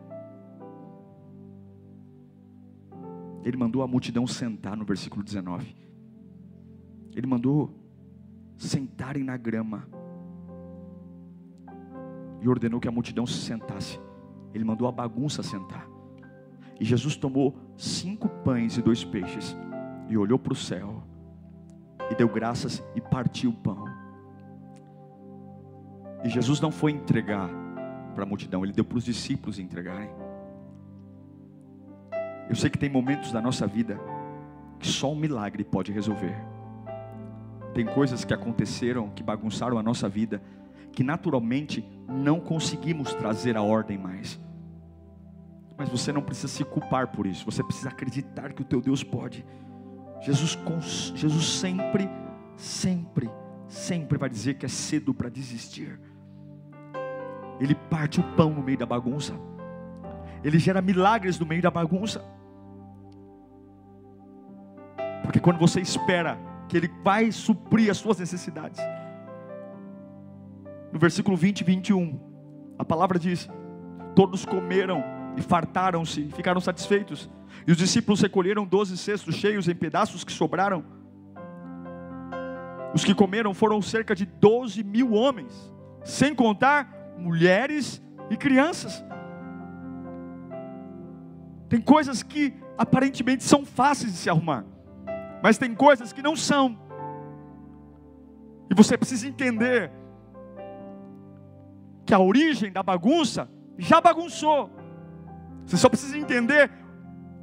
Ele 3.43 3.57
mandou 3.57 3.81
a 3.81 3.87
multidão 3.87 4.27
sentar 4.27 4.77
no 4.77 4.85
versículo 4.85 5.23
19. 5.23 5.75
Ele 7.15 7.27
mandou 7.27 7.73
sentarem 8.57 9.23
na 9.23 9.35
grama. 9.35 9.87
E 12.41 12.49
ordenou 12.49 12.79
que 12.79 12.87
a 12.87 12.91
multidão 12.91 13.25
se 13.25 13.37
sentasse. 13.37 13.99
Ele 14.53 14.65
mandou 14.65 14.87
a 14.87 14.91
bagunça 14.91 15.41
sentar. 15.41 15.87
E 16.79 16.83
Jesus 16.83 17.15
tomou 17.15 17.55
cinco 17.77 18.27
pães 18.27 18.75
e 18.75 18.81
dois 18.81 19.03
peixes, 19.03 19.55
e 20.09 20.17
olhou 20.17 20.39
para 20.39 20.51
o 20.51 20.55
céu, 20.55 21.03
e 22.09 22.15
deu 22.15 22.27
graças 22.27 22.83
e 22.95 22.99
partiu 22.99 23.51
o 23.51 23.53
pão. 23.53 23.85
E 26.23 26.29
Jesus 26.29 26.59
não 26.59 26.71
foi 26.71 26.91
entregar 26.91 27.49
para 28.15 28.23
a 28.23 28.27
multidão, 28.27 28.63
ele 28.63 28.73
deu 28.73 28.83
para 28.83 28.97
os 28.97 29.05
discípulos 29.05 29.59
entregarem. 29.59 30.09
Eu 32.49 32.55
sei 32.55 32.69
que 32.69 32.77
tem 32.77 32.89
momentos 32.89 33.31
da 33.31 33.39
nossa 33.39 33.65
vida 33.65 33.99
que 34.79 34.87
só 34.87 35.11
um 35.11 35.15
milagre 35.15 35.63
pode 35.63 35.91
resolver. 35.91 36.35
Tem 37.73 37.85
coisas 37.85 38.25
que 38.25 38.33
aconteceram, 38.33 39.09
que 39.11 39.23
bagunçaram 39.23 39.77
a 39.77 39.83
nossa 39.83 40.09
vida, 40.09 40.41
que 40.91 41.03
naturalmente 41.03 41.85
não 42.07 42.39
conseguimos 42.39 43.13
trazer 43.13 43.55
a 43.55 43.61
ordem 43.61 43.97
mais. 43.97 44.39
Mas 45.77 45.89
você 45.89 46.11
não 46.11 46.21
precisa 46.21 46.47
se 46.47 46.63
culpar 46.63 47.07
por 47.07 47.25
isso, 47.25 47.45
você 47.45 47.63
precisa 47.63 47.89
acreditar 47.89 48.53
que 48.53 48.61
o 48.61 48.65
teu 48.65 48.81
Deus 48.81 49.03
pode. 49.03 49.45
Jesus, 50.21 50.57
Jesus 51.15 51.45
sempre, 51.45 52.09
sempre, 52.55 53.29
sempre 53.67 54.17
vai 54.17 54.29
dizer 54.29 54.55
que 54.55 54.65
é 54.65 54.69
cedo 54.69 55.13
para 55.13 55.29
desistir. 55.29 55.99
Ele 57.59 57.75
parte 57.75 58.19
o 58.19 58.23
pão 58.35 58.51
no 58.51 58.61
meio 58.61 58.77
da 58.77 58.85
bagunça, 58.85 59.33
ele 60.43 60.57
gera 60.59 60.81
milagres 60.81 61.39
no 61.39 61.45
meio 61.45 61.61
da 61.61 61.71
bagunça. 61.71 62.23
Porque 65.23 65.39
quando 65.39 65.59
você 65.59 65.79
espera 65.79 66.37
que 66.67 66.75
Ele 66.75 66.89
vai 67.03 67.31
suprir 67.31 67.89
as 67.89 67.97
suas 67.97 68.19
necessidades, 68.19 68.79
no 70.91 70.99
versículo 70.99 71.37
20 71.37 71.61
e 71.61 71.63
21, 71.63 72.19
a 72.77 72.83
palavra 72.83 73.17
diz: 73.17 73.49
Todos 74.15 74.45
comeram 74.45 75.03
e 75.37 75.41
fartaram-se, 75.41 76.29
ficaram 76.35 76.59
satisfeitos. 76.59 77.29
E 77.65 77.71
os 77.71 77.77
discípulos 77.77 78.21
recolheram 78.21 78.65
doze 78.65 78.97
cestos 78.97 79.35
cheios 79.35 79.67
em 79.67 79.75
pedaços 79.75 80.23
que 80.23 80.31
sobraram. 80.31 80.83
Os 82.93 83.05
que 83.05 83.13
comeram 83.13 83.53
foram 83.53 83.81
cerca 83.81 84.13
de 84.13 84.25
doze 84.25 84.83
mil 84.83 85.13
homens, 85.13 85.71
sem 86.03 86.35
contar 86.35 87.15
mulheres 87.17 88.01
e 88.29 88.35
crianças. 88.35 89.03
Tem 91.69 91.79
coisas 91.79 92.21
que 92.21 92.53
aparentemente 92.77 93.43
são 93.43 93.65
fáceis 93.65 94.11
de 94.11 94.17
se 94.17 94.29
arrumar, 94.29 94.65
mas 95.41 95.57
tem 95.57 95.73
coisas 95.73 96.11
que 96.11 96.21
não 96.21 96.35
são. 96.35 96.77
E 98.69 98.73
você 98.73 98.97
precisa 98.97 99.27
entender 99.27 99.91
que 102.05 102.13
a 102.13 102.19
origem 102.19 102.71
da 102.71 102.83
bagunça 102.83 103.49
já 103.77 103.99
bagunçou. 104.01 104.69
Você 105.65 105.77
só 105.77 105.89
precisa 105.89 106.17
entender 106.17 106.71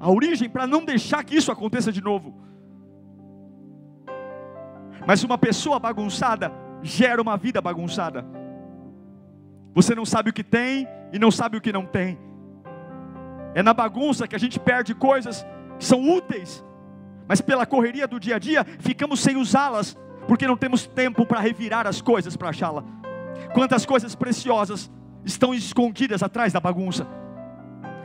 a 0.00 0.10
origem 0.10 0.48
para 0.48 0.66
não 0.66 0.84
deixar 0.84 1.24
que 1.24 1.36
isso 1.36 1.50
aconteça 1.50 1.90
de 1.90 2.02
novo. 2.02 2.34
Mas 5.06 5.24
uma 5.24 5.38
pessoa 5.38 5.78
bagunçada 5.78 6.52
gera 6.82 7.20
uma 7.20 7.36
vida 7.36 7.60
bagunçada. 7.60 8.24
Você 9.74 9.94
não 9.94 10.04
sabe 10.04 10.30
o 10.30 10.32
que 10.32 10.44
tem 10.44 10.86
e 11.12 11.18
não 11.18 11.30
sabe 11.30 11.56
o 11.56 11.60
que 11.60 11.72
não 11.72 11.86
tem. 11.86 12.18
É 13.54 13.62
na 13.62 13.72
bagunça 13.72 14.28
que 14.28 14.36
a 14.36 14.38
gente 14.38 14.60
perde 14.60 14.94
coisas 14.94 15.46
que 15.78 15.84
são 15.84 16.08
úteis, 16.10 16.64
mas 17.26 17.40
pela 17.40 17.66
correria 17.66 18.06
do 18.06 18.20
dia 18.20 18.36
a 18.36 18.38
dia 18.38 18.64
ficamos 18.78 19.20
sem 19.20 19.36
usá-las, 19.36 19.96
porque 20.26 20.46
não 20.46 20.56
temos 20.56 20.86
tempo 20.86 21.24
para 21.24 21.40
revirar 21.40 21.86
as 21.86 22.00
coisas 22.02 22.36
para 22.36 22.50
achá-la. 22.50 22.84
Quantas 23.52 23.86
coisas 23.86 24.14
preciosas 24.14 24.90
estão 25.24 25.54
escondidas 25.54 26.22
atrás 26.22 26.52
da 26.52 26.60
bagunça, 26.60 27.06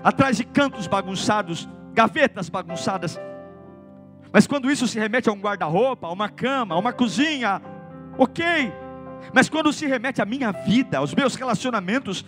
atrás 0.04 0.38
de 0.38 0.44
cantos 0.44 0.88
bagunçados, 0.88 1.68
gavetas 1.94 2.50
bagunçadas. 2.50 3.20
Mas 4.32 4.48
quando 4.48 4.72
isso 4.72 4.88
se 4.88 5.00
remete 5.00 5.30
a 5.30 5.32
um 5.32 5.40
guarda-roupa, 5.40 6.08
a 6.08 6.12
uma 6.12 6.30
cama, 6.30 6.76
a 6.76 6.78
uma 6.78 6.92
cozinha, 6.92 7.62
ok. 8.18 8.74
Mas 9.34 9.48
quando 9.48 9.72
se 9.72 9.86
remete 9.86 10.22
à 10.22 10.26
minha 10.26 10.52
vida, 10.52 10.98
aos 10.98 11.14
meus 11.14 11.36
relacionamentos, 11.36 12.26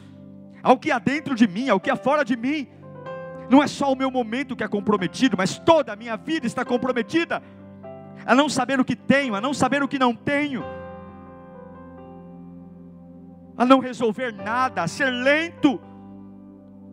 ao 0.62 0.78
que 0.78 0.92
há 0.92 1.00
dentro 1.00 1.36
de 1.36 1.48
mim, 1.48 1.70
ao 1.70 1.80
que 1.80 1.90
há 1.90 1.96
fora 1.96 2.24
de 2.24 2.38
mim, 2.38 2.68
não 3.50 3.62
é 3.62 3.68
só 3.68 3.92
o 3.92 3.96
meu 3.96 4.10
momento 4.10 4.56
que 4.56 4.64
é 4.64 4.68
comprometido, 4.68 5.36
mas 5.38 5.58
toda 5.60 5.94
a 5.94 5.96
minha 5.96 6.16
vida 6.16 6.48
está 6.48 6.64
comprometida 6.64 7.42
a 8.26 8.34
não 8.34 8.50
saber 8.50 8.80
o 8.80 8.86
que 8.86 8.96
tenho, 8.96 9.36
a 9.36 9.42
não 9.42 9.54
saber 9.54 9.84
o 9.84 9.88
que 9.88 10.00
não 10.00 10.16
tenho 10.16 10.64
a 13.58 13.66
não 13.66 13.80
resolver 13.80 14.32
nada, 14.34 14.84
a 14.84 14.88
ser 14.88 15.10
lento, 15.10 15.80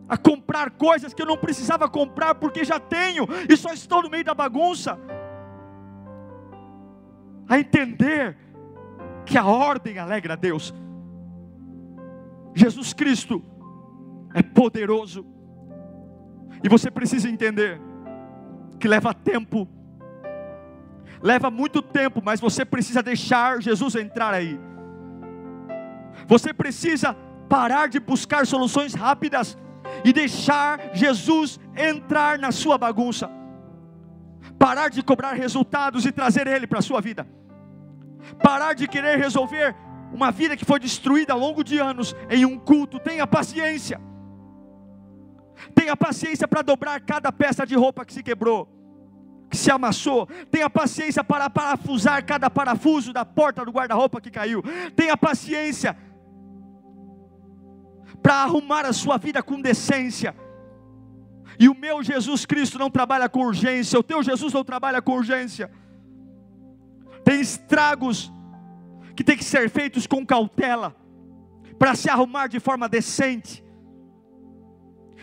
a 0.07 0.17
comprar 0.17 0.71
coisas 0.71 1.13
que 1.13 1.21
eu 1.21 1.25
não 1.25 1.37
precisava 1.37 1.89
comprar 1.89 2.35
porque 2.35 2.63
já 2.63 2.79
tenho 2.79 3.27
e 3.49 3.55
só 3.55 3.73
estou 3.73 4.01
no 4.01 4.09
meio 4.09 4.23
da 4.23 4.33
bagunça, 4.33 4.99
a 7.49 7.59
entender 7.59 8.37
que 9.25 9.37
a 9.37 9.45
ordem 9.45 9.97
alegra 9.97 10.33
a 10.33 10.37
Deus. 10.37 10.73
Jesus 12.55 12.93
Cristo 12.93 13.43
é 14.33 14.41
poderoso, 14.41 15.25
e 16.63 16.69
você 16.69 16.89
precisa 16.89 17.27
entender 17.27 17.79
que 18.79 18.87
leva 18.87 19.13
tempo, 19.13 19.67
leva 21.21 21.51
muito 21.51 21.81
tempo, 21.81 22.21
mas 22.23 22.39
você 22.39 22.63
precisa 22.63 23.03
deixar 23.03 23.61
Jesus 23.61 23.95
entrar 23.95 24.33
aí. 24.33 24.57
Você 26.27 26.53
precisa 26.53 27.15
parar 27.49 27.87
de 27.87 27.99
buscar 27.99 28.47
soluções 28.47 28.93
rápidas 28.93 29.57
e 30.03 30.13
deixar 30.13 30.79
Jesus 30.93 31.59
entrar 31.75 32.39
na 32.39 32.51
sua 32.51 32.77
bagunça. 32.77 33.29
Parar 34.57 34.89
de 34.89 35.01
cobrar 35.03 35.33
resultados 35.33 36.05
e 36.05 36.11
trazer 36.11 36.47
Ele 36.47 36.67
para 36.67 36.79
a 36.79 36.81
sua 36.81 37.01
vida. 37.01 37.27
Parar 38.41 38.73
de 38.73 38.87
querer 38.87 39.17
resolver 39.17 39.75
uma 40.13 40.31
vida 40.31 40.55
que 40.55 40.65
foi 40.65 40.79
destruída 40.79 41.33
ao 41.33 41.39
longo 41.39 41.63
de 41.63 41.79
anos 41.79 42.15
em 42.29 42.45
um 42.45 42.57
culto. 42.57 42.99
Tenha 42.99 43.25
paciência. 43.25 43.99
Tenha 45.73 45.95
paciência 45.95 46.47
para 46.47 46.61
dobrar 46.61 46.99
cada 47.01 47.31
peça 47.31 47.65
de 47.65 47.75
roupa 47.75 48.05
que 48.05 48.13
se 48.13 48.23
quebrou, 48.23 48.67
que 49.49 49.57
se 49.57 49.71
amassou. 49.71 50.27
Tenha 50.51 50.69
paciência 50.69 51.23
para 51.23 51.49
parafusar 51.49 52.25
cada 52.25 52.49
parafuso 52.49 53.13
da 53.13 53.25
porta 53.25 53.65
do 53.65 53.71
guarda-roupa 53.71 54.21
que 54.21 54.31
caiu. 54.31 54.63
Tenha 54.95 55.15
paciência 55.15 55.95
para 58.23 58.35
arrumar 58.35 58.85
a 58.85 58.93
sua 58.93 59.17
vida 59.17 59.43
com 59.43 59.61
decência. 59.61 60.33
E 61.59 61.67
o 61.67 61.75
meu 61.75 62.01
Jesus 62.01 62.45
Cristo 62.45 62.79
não 62.79 62.89
trabalha 62.89 63.27
com 63.27 63.41
urgência, 63.45 63.99
o 63.99 64.03
teu 64.03 64.23
Jesus 64.23 64.53
não 64.53 64.63
trabalha 64.63 65.01
com 65.01 65.11
urgência. 65.11 65.69
Tem 67.25 67.41
estragos 67.41 68.31
que 69.13 69.23
tem 69.23 69.37
que 69.37 69.43
ser 69.43 69.69
feitos 69.69 70.07
com 70.07 70.25
cautela, 70.25 70.95
para 71.77 71.95
se 71.95 72.09
arrumar 72.09 72.47
de 72.47 72.61
forma 72.61 72.87
decente. 72.87 73.61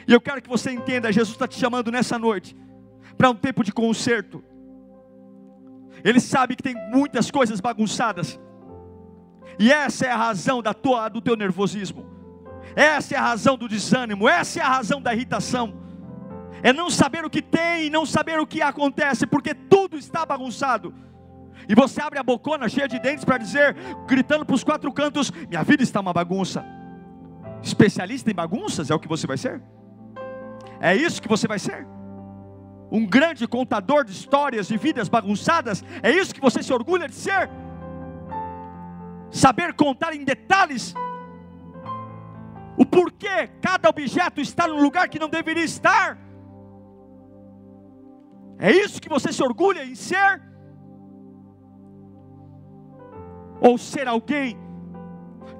E 0.06 0.12
eu 0.12 0.20
quero 0.20 0.42
que 0.42 0.48
você 0.48 0.70
entenda: 0.70 1.10
Jesus 1.10 1.34
está 1.34 1.48
te 1.48 1.58
chamando 1.58 1.90
nessa 1.90 2.18
noite 2.18 2.54
para 3.16 3.30
um 3.30 3.34
tempo 3.34 3.64
de 3.64 3.72
conserto. 3.72 4.44
Ele 6.04 6.20
sabe 6.20 6.54
que 6.54 6.62
tem 6.62 6.74
muitas 6.90 7.30
coisas 7.30 7.60
bagunçadas, 7.60 8.38
e 9.58 9.72
essa 9.72 10.04
é 10.06 10.10
a 10.10 10.16
razão 10.16 10.62
da 10.62 10.74
tua, 10.74 11.08
do 11.08 11.20
teu 11.20 11.34
nervosismo. 11.34 12.09
Essa 12.74 13.14
é 13.14 13.18
a 13.18 13.22
razão 13.22 13.56
do 13.56 13.68
desânimo, 13.68 14.28
essa 14.28 14.60
é 14.60 14.62
a 14.62 14.68
razão 14.68 15.00
da 15.00 15.12
irritação. 15.12 15.74
É 16.62 16.72
não 16.72 16.90
saber 16.90 17.24
o 17.24 17.30
que 17.30 17.40
tem 17.40 17.86
e 17.86 17.90
não 17.90 18.04
saber 18.04 18.38
o 18.38 18.46
que 18.46 18.60
acontece, 18.60 19.26
porque 19.26 19.54
tudo 19.54 19.96
está 19.96 20.26
bagunçado. 20.26 20.94
E 21.68 21.74
você 21.74 22.00
abre 22.00 22.18
a 22.18 22.22
bocona 22.22 22.68
cheia 22.68 22.88
de 22.88 22.98
dentes 22.98 23.24
para 23.24 23.38
dizer, 23.38 23.76
gritando 24.06 24.44
para 24.44 24.54
os 24.54 24.64
quatro 24.64 24.92
cantos: 24.92 25.30
Minha 25.30 25.62
vida 25.62 25.82
está 25.82 26.00
uma 26.00 26.12
bagunça. 26.12 26.64
Especialista 27.62 28.30
em 28.30 28.34
bagunças 28.34 28.90
é 28.90 28.94
o 28.94 28.98
que 28.98 29.08
você 29.08 29.26
vai 29.26 29.36
ser? 29.36 29.62
É 30.80 30.94
isso 30.94 31.20
que 31.20 31.28
você 31.28 31.46
vai 31.46 31.58
ser? 31.58 31.86
Um 32.90 33.06
grande 33.06 33.46
contador 33.46 34.04
de 34.04 34.12
histórias 34.12 34.66
de 34.66 34.76
vidas 34.76 35.08
bagunçadas? 35.08 35.84
É 36.02 36.10
isso 36.10 36.34
que 36.34 36.40
você 36.40 36.62
se 36.62 36.72
orgulha 36.72 37.06
de 37.06 37.14
ser? 37.14 37.48
Saber 39.30 39.74
contar 39.74 40.14
em 40.14 40.24
detalhes 40.24 40.94
o 42.76 42.84
porquê 42.84 43.48
cada 43.60 43.88
objeto 43.88 44.40
está 44.40 44.66
no 44.66 44.80
lugar 44.80 45.08
que 45.08 45.18
não 45.18 45.28
deveria 45.28 45.64
estar. 45.64 46.18
É 48.58 48.70
isso 48.70 49.00
que 49.00 49.08
você 49.08 49.32
se 49.32 49.42
orgulha 49.42 49.84
em 49.84 49.94
ser? 49.94 50.42
Ou 53.60 53.76
ser 53.76 54.06
alguém 54.08 54.58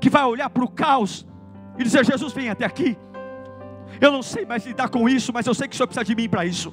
que 0.01 0.11
vai 0.11 0.25
olhar 0.25 0.49
para 0.51 0.65
o 0.65 0.71
caos 0.71 1.27
e 1.79 1.83
dizer: 1.83 2.05
Jesus, 2.05 2.33
vem 2.33 2.51
até 2.51 2.65
aqui. 2.65 2.97
Eu 4.01 4.13
não 4.13 4.23
sei 4.23 4.47
mais 4.47 4.65
lidar 4.67 4.89
com 4.89 5.09
isso, 5.09 5.33
mas 5.33 5.47
eu 5.47 5.55
sei 5.55 5.67
que 5.67 5.75
o 5.75 5.77
Senhor 5.77 5.87
precisa 5.87 6.05
de 6.05 6.15
mim 6.15 6.29
para 6.29 6.45
isso. 6.45 6.73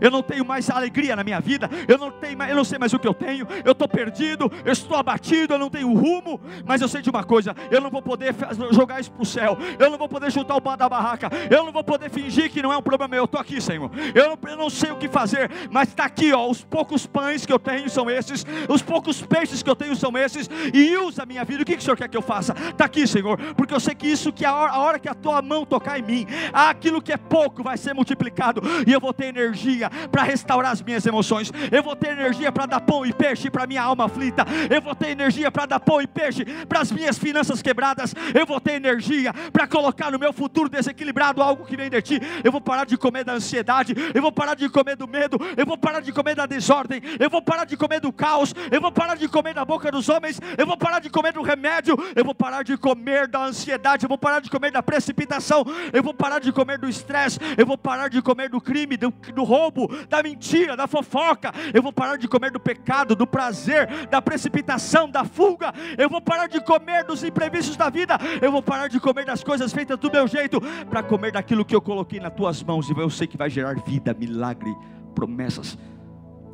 Eu 0.00 0.10
não 0.10 0.22
tenho 0.22 0.44
mais 0.44 0.68
alegria 0.70 1.16
na 1.16 1.24
minha 1.24 1.40
vida, 1.40 1.68
eu 1.88 1.98
não, 1.98 2.10
tenho 2.10 2.42
eu 2.42 2.56
não 2.56 2.64
sei 2.64 2.78
mais 2.78 2.92
o 2.92 2.98
que 2.98 3.08
eu 3.08 3.14
tenho, 3.14 3.46
eu 3.64 3.72
estou 3.72 3.88
perdido, 3.88 4.50
eu 4.64 4.72
estou 4.72 4.96
abatido, 4.96 5.54
eu 5.54 5.58
não 5.58 5.70
tenho 5.70 5.92
rumo, 5.92 6.40
mas 6.64 6.80
eu 6.80 6.88
sei 6.88 7.02
de 7.02 7.10
uma 7.10 7.24
coisa: 7.24 7.54
eu 7.70 7.80
não 7.80 7.90
vou 7.90 8.02
poder 8.02 8.34
jogar 8.72 9.00
isso 9.00 9.10
para 9.10 9.22
o 9.22 9.26
céu, 9.26 9.56
eu 9.78 9.90
não 9.90 9.98
vou 9.98 10.08
poder 10.08 10.30
juntar 10.30 10.56
o 10.56 10.60
pão 10.60 10.76
da 10.76 10.88
barraca, 10.88 11.30
eu 11.50 11.64
não 11.64 11.72
vou 11.72 11.84
poder 11.84 12.10
fingir 12.10 12.50
que 12.50 12.62
não 12.62 12.72
é 12.72 12.76
um 12.76 12.82
problema 12.82 13.08
meu, 13.08 13.18
eu 13.18 13.24
estou 13.24 13.40
aqui, 13.40 13.60
Senhor, 13.60 13.90
eu 14.14 14.28
não, 14.28 14.50
eu 14.50 14.56
não 14.56 14.70
sei 14.70 14.90
o 14.90 14.96
que 14.96 15.08
fazer, 15.08 15.50
mas 15.70 15.88
está 15.88 16.04
aqui, 16.04 16.32
ó, 16.32 16.48
os 16.48 16.64
poucos 16.64 17.06
pães 17.06 17.46
que 17.46 17.52
eu 17.52 17.58
tenho 17.58 17.88
são 17.88 18.10
esses, 18.10 18.44
os 18.68 18.82
poucos 18.82 19.22
peixes 19.22 19.62
que 19.62 19.70
eu 19.70 19.76
tenho 19.76 19.96
são 19.96 20.16
esses, 20.16 20.48
e 20.72 20.96
usa 20.96 21.22
a 21.22 21.26
minha 21.26 21.44
vida, 21.44 21.62
o 21.62 21.64
que, 21.64 21.76
que 21.76 21.82
o 21.82 21.84
Senhor 21.84 21.96
quer 21.96 22.08
que 22.08 22.16
eu 22.16 22.22
faça? 22.22 22.54
Está 22.70 22.84
aqui, 22.84 23.06
Senhor, 23.06 23.38
porque 23.54 23.74
eu 23.74 23.80
sei 23.80 23.94
que 23.94 24.06
isso 24.06 24.32
que 24.32 24.44
a 24.44 24.54
hora, 24.54 24.72
a 24.72 24.78
hora 24.78 24.98
que 24.98 25.08
a 25.08 25.14
tua 25.14 25.40
mão 25.42 25.64
tocar 25.64 25.98
em 25.98 26.02
mim, 26.02 26.26
aquilo 26.52 27.00
que 27.00 27.12
é 27.12 27.16
pouco 27.16 27.62
vai 27.62 27.76
ser 27.76 27.94
multiplicado, 27.94 28.60
e 28.86 28.92
eu 28.92 29.00
vou 29.00 29.12
ter 29.12 29.26
energia 29.26 29.85
para 30.10 30.22
restaurar 30.22 30.72
as 30.72 30.82
minhas 30.82 31.04
emoções, 31.06 31.52
eu 31.70 31.82
vou 31.82 31.96
ter 31.96 32.10
energia 32.10 32.50
para 32.50 32.66
dar 32.66 32.80
pão 32.80 33.04
e 33.04 33.12
peixe 33.12 33.50
para 33.50 33.66
minha 33.66 33.82
alma 33.82 34.06
aflita, 34.06 34.44
eu 34.70 34.80
vou 34.80 34.94
ter 34.94 35.10
energia 35.10 35.50
para 35.50 35.66
dar 35.66 35.80
pão 35.80 36.00
e 36.00 36.06
peixe 36.06 36.44
para 36.68 36.80
as 36.80 36.90
minhas 36.90 37.18
finanças 37.18 37.62
quebradas, 37.62 38.14
eu 38.34 38.46
vou 38.46 38.60
ter 38.60 38.72
energia 38.72 39.32
para 39.52 39.66
colocar 39.66 40.10
no 40.10 40.18
meu 40.18 40.32
futuro 40.32 40.68
desequilibrado 40.68 41.42
algo 41.42 41.64
que 41.64 41.76
vem 41.76 41.90
de 41.90 42.02
ti, 42.02 42.20
eu 42.42 42.52
vou 42.52 42.60
parar 42.60 42.84
de 42.84 42.96
comer 42.96 43.24
da 43.24 43.34
ansiedade, 43.34 43.94
eu 44.14 44.22
vou 44.22 44.32
parar 44.32 44.54
de 44.54 44.68
comer 44.68 44.96
do 44.96 45.06
medo, 45.06 45.38
eu 45.56 45.66
vou 45.66 45.76
parar 45.76 46.00
de 46.00 46.12
comer 46.12 46.34
da 46.34 46.46
desordem, 46.46 47.00
eu 47.18 47.30
vou 47.30 47.42
parar 47.42 47.64
de 47.64 47.76
comer 47.76 48.00
do 48.00 48.12
caos, 48.12 48.54
eu 48.70 48.80
vou 48.80 48.92
parar 48.92 49.16
de 49.16 49.28
comer 49.28 49.54
da 49.54 49.64
boca 49.64 49.90
dos 49.90 50.08
homens, 50.08 50.40
eu 50.56 50.66
vou 50.66 50.76
parar 50.76 51.00
de 51.00 51.10
comer 51.10 51.32
do 51.32 51.42
remédio, 51.42 51.96
eu 52.14 52.24
vou 52.24 52.34
parar 52.34 52.62
de 52.62 52.76
comer 52.76 53.26
da 53.28 53.44
ansiedade, 53.44 54.04
eu 54.04 54.08
vou 54.08 54.18
parar 54.18 54.40
de 54.40 54.50
comer 54.50 54.70
da 54.70 54.82
precipitação, 54.82 55.64
eu 55.92 56.02
vou 56.02 56.14
parar 56.14 56.38
de 56.38 56.52
comer 56.52 56.78
do 56.78 56.88
estresse, 56.88 57.38
eu 57.56 57.66
vou 57.66 57.76
parar 57.76 58.08
de 58.08 58.22
comer 58.22 58.48
do 58.48 58.60
crime, 58.60 58.96
do, 58.96 59.10
do 59.34 59.44
roubo, 59.44 59.75
da 60.08 60.22
mentira, 60.22 60.76
da 60.76 60.86
fofoca, 60.86 61.52
eu 61.74 61.82
vou 61.82 61.92
parar 61.92 62.16
de 62.16 62.28
comer 62.28 62.50
do 62.50 62.60
pecado, 62.60 63.14
do 63.14 63.26
prazer, 63.26 64.06
da 64.08 64.22
precipitação, 64.22 65.10
da 65.10 65.24
fuga, 65.24 65.72
eu 65.98 66.08
vou 66.08 66.20
parar 66.20 66.46
de 66.46 66.60
comer 66.60 67.04
dos 67.04 67.22
imprevistos 67.22 67.76
da 67.76 67.90
vida, 67.90 68.18
eu 68.40 68.50
vou 68.50 68.62
parar 68.62 68.88
de 68.88 68.98
comer 69.00 69.24
das 69.24 69.42
coisas 69.42 69.72
feitas 69.72 69.98
do 69.98 70.10
meu 70.10 70.26
jeito, 70.26 70.60
para 70.88 71.02
comer 71.02 71.32
daquilo 71.32 71.64
que 71.64 71.74
eu 71.74 71.82
coloquei 71.82 72.20
nas 72.20 72.32
tuas 72.32 72.62
mãos, 72.62 72.88
e 72.88 72.92
eu 72.92 73.10
sei 73.10 73.26
que 73.26 73.36
vai 73.36 73.50
gerar 73.50 73.74
vida, 73.80 74.14
milagre, 74.14 74.74
promessas. 75.14 75.78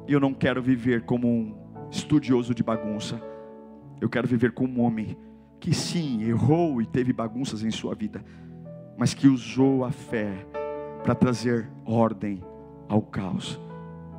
Eu 0.09 0.19
não 0.19 0.35
quero 0.35 0.63
viver 0.63 1.03
como 1.03 1.29
um 1.29 1.55
estudioso 1.91 2.55
de 2.55 2.63
bagunça, 2.63 3.21
eu 4.01 4.09
quero 4.09 4.27
viver 4.27 4.53
como 4.53 4.81
um 4.81 4.85
homem 4.85 5.17
que 5.61 5.73
sim, 5.73 6.25
errou 6.25 6.83
e 6.83 6.87
teve 6.87 7.13
bagunças 7.13 7.63
em 7.63 7.71
sua 7.71 7.95
vida, 7.95 8.25
mas 8.99 9.15
que 9.15 9.29
usou 9.29 9.85
a 9.85 9.93
fé 9.93 10.45
para 11.05 11.15
trazer 11.15 11.71
ordem 11.85 12.43
ao 12.89 13.03
caos. 13.03 13.61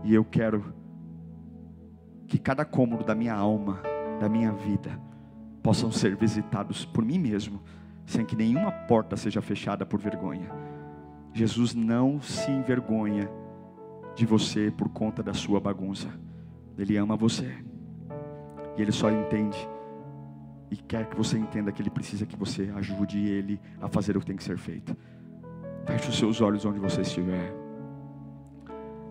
E 0.03 0.13
eu 0.13 0.23
quero 0.23 0.73
que 2.27 2.37
cada 2.37 2.65
cômodo 2.65 3.03
da 3.03 3.15
minha 3.15 3.33
alma, 3.33 3.81
da 4.19 4.27
minha 4.27 4.51
vida, 4.51 4.99
possam 5.61 5.91
ser 5.91 6.15
visitados 6.15 6.85
por 6.85 7.05
mim 7.05 7.19
mesmo, 7.19 7.61
sem 8.05 8.25
que 8.25 8.35
nenhuma 8.35 8.71
porta 8.71 9.15
seja 9.15 9.41
fechada 9.41 9.85
por 9.85 9.99
vergonha. 9.99 10.49
Jesus 11.33 11.73
não 11.73 12.21
se 12.21 12.51
envergonha 12.51 13.29
de 14.15 14.25
você 14.25 14.71
por 14.71 14.89
conta 14.89 15.23
da 15.23 15.33
sua 15.33 15.59
bagunça. 15.59 16.07
Ele 16.77 16.97
ama 16.97 17.15
você. 17.15 17.55
E 18.77 18.81
ele 18.81 18.91
só 18.91 19.09
entende 19.09 19.57
e 20.73 20.75
quer 20.75 21.07
que 21.07 21.15
você 21.15 21.37
entenda 21.37 21.71
que 21.71 21.83
ele 21.83 21.89
precisa 21.91 22.25
que 22.25 22.35
você 22.35 22.71
ajude 22.75 23.19
ele 23.19 23.59
a 23.79 23.87
fazer 23.87 24.17
o 24.17 24.19
que 24.19 24.25
tem 24.25 24.35
que 24.35 24.43
ser 24.43 24.57
feito. 24.57 24.97
Feche 25.85 26.09
os 26.09 26.17
seus 26.17 26.41
olhos 26.41 26.65
onde 26.65 26.79
você 26.79 27.01
estiver. 27.01 27.62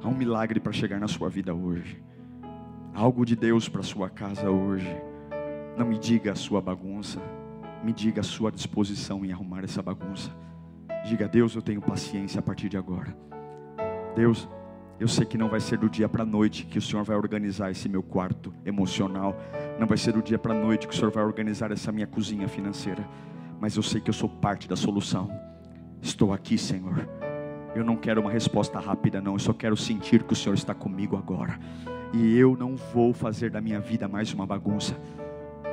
Há 0.03 0.09
um 0.09 0.17
milagre 0.17 0.59
para 0.59 0.73
chegar 0.73 0.99
na 0.99 1.07
sua 1.07 1.29
vida 1.29 1.55
hoje. 1.55 2.03
Algo 2.93 3.25
de 3.25 3.37
Deus 3.37 3.69
para 3.69 3.85
sua 3.85 4.11
casa 4.11 4.51
hoje. 4.51 4.91
Não 5.79 5.87
me 5.87 5.97
diga 5.97 6.33
a 6.33 6.35
sua 6.35 6.61
bagunça, 6.61 7.23
me 7.85 7.93
diga 7.93 8.21
a 8.21 8.25
sua 8.25 8.51
disposição 8.51 9.25
em 9.25 9.31
arrumar 9.31 9.63
essa 9.63 9.81
bagunça. 9.81 10.31
Diga, 11.05 11.29
Deus, 11.29 11.55
eu 11.55 11.63
tenho 11.63 11.81
paciência 11.81 12.41
a 12.41 12.43
partir 12.43 12.69
de 12.69 12.77
agora. 12.77 13.17
Deus, 14.17 14.49
eu 14.99 15.07
sei 15.07 15.25
que 15.25 15.39
não 15.39 15.49
vai 15.49 15.61
ser 15.61 15.79
do 15.79 15.89
dia 15.89 16.09
para 16.09 16.25
a 16.25 16.27
noite 16.27 16.67
que 16.67 16.79
o 16.79 16.83
Senhor 16.83 17.05
vai 17.05 17.17
organizar 17.17 17.71
esse 17.71 17.89
meu 17.89 18.03
quarto 18.03 18.53
emocional. 18.67 19.37
Não 19.79 19.87
vai 19.87 19.97
ser 19.97 20.13
do 20.13 20.23
dia 20.23 20.39
para 20.39 20.53
a 20.53 20.61
noite 20.61 20.89
que 20.89 20.95
o 20.95 20.97
Senhor 20.97 21.13
vai 21.13 21.25
organizar 21.25 21.71
essa 21.71 21.93
minha 21.93 22.09
cozinha 22.09 22.49
financeira. 22.49 23.09
Mas 23.61 23.77
eu 23.77 23.83
sei 23.85 24.01
que 24.01 24.11
eu 24.11 24.15
sou 24.15 24.29
parte 24.29 24.69
da 24.69 24.75
solução. 24.75 25.31
Estou 26.01 26.33
aqui, 26.33 26.59
Senhor. 26.59 27.09
Eu 27.75 27.85
não 27.85 27.97
quero 27.97 28.21
uma 28.21 28.31
resposta 28.31 28.79
rápida, 28.79 29.21
não. 29.21 29.35
Eu 29.35 29.39
só 29.39 29.53
quero 29.53 29.77
sentir 29.77 30.23
que 30.23 30.33
o 30.33 30.37
Senhor 30.37 30.55
está 30.55 30.75
comigo 30.75 31.17
agora. 31.17 31.59
E 32.13 32.37
eu 32.37 32.57
não 32.57 32.77
vou 32.77 33.15
fazer 33.15 33.51
da 33.51 33.61
minha 33.61 33.81
vida 33.81 34.07
mais 34.07 34.33
uma 34.35 34.47
bagunça. 34.47 34.95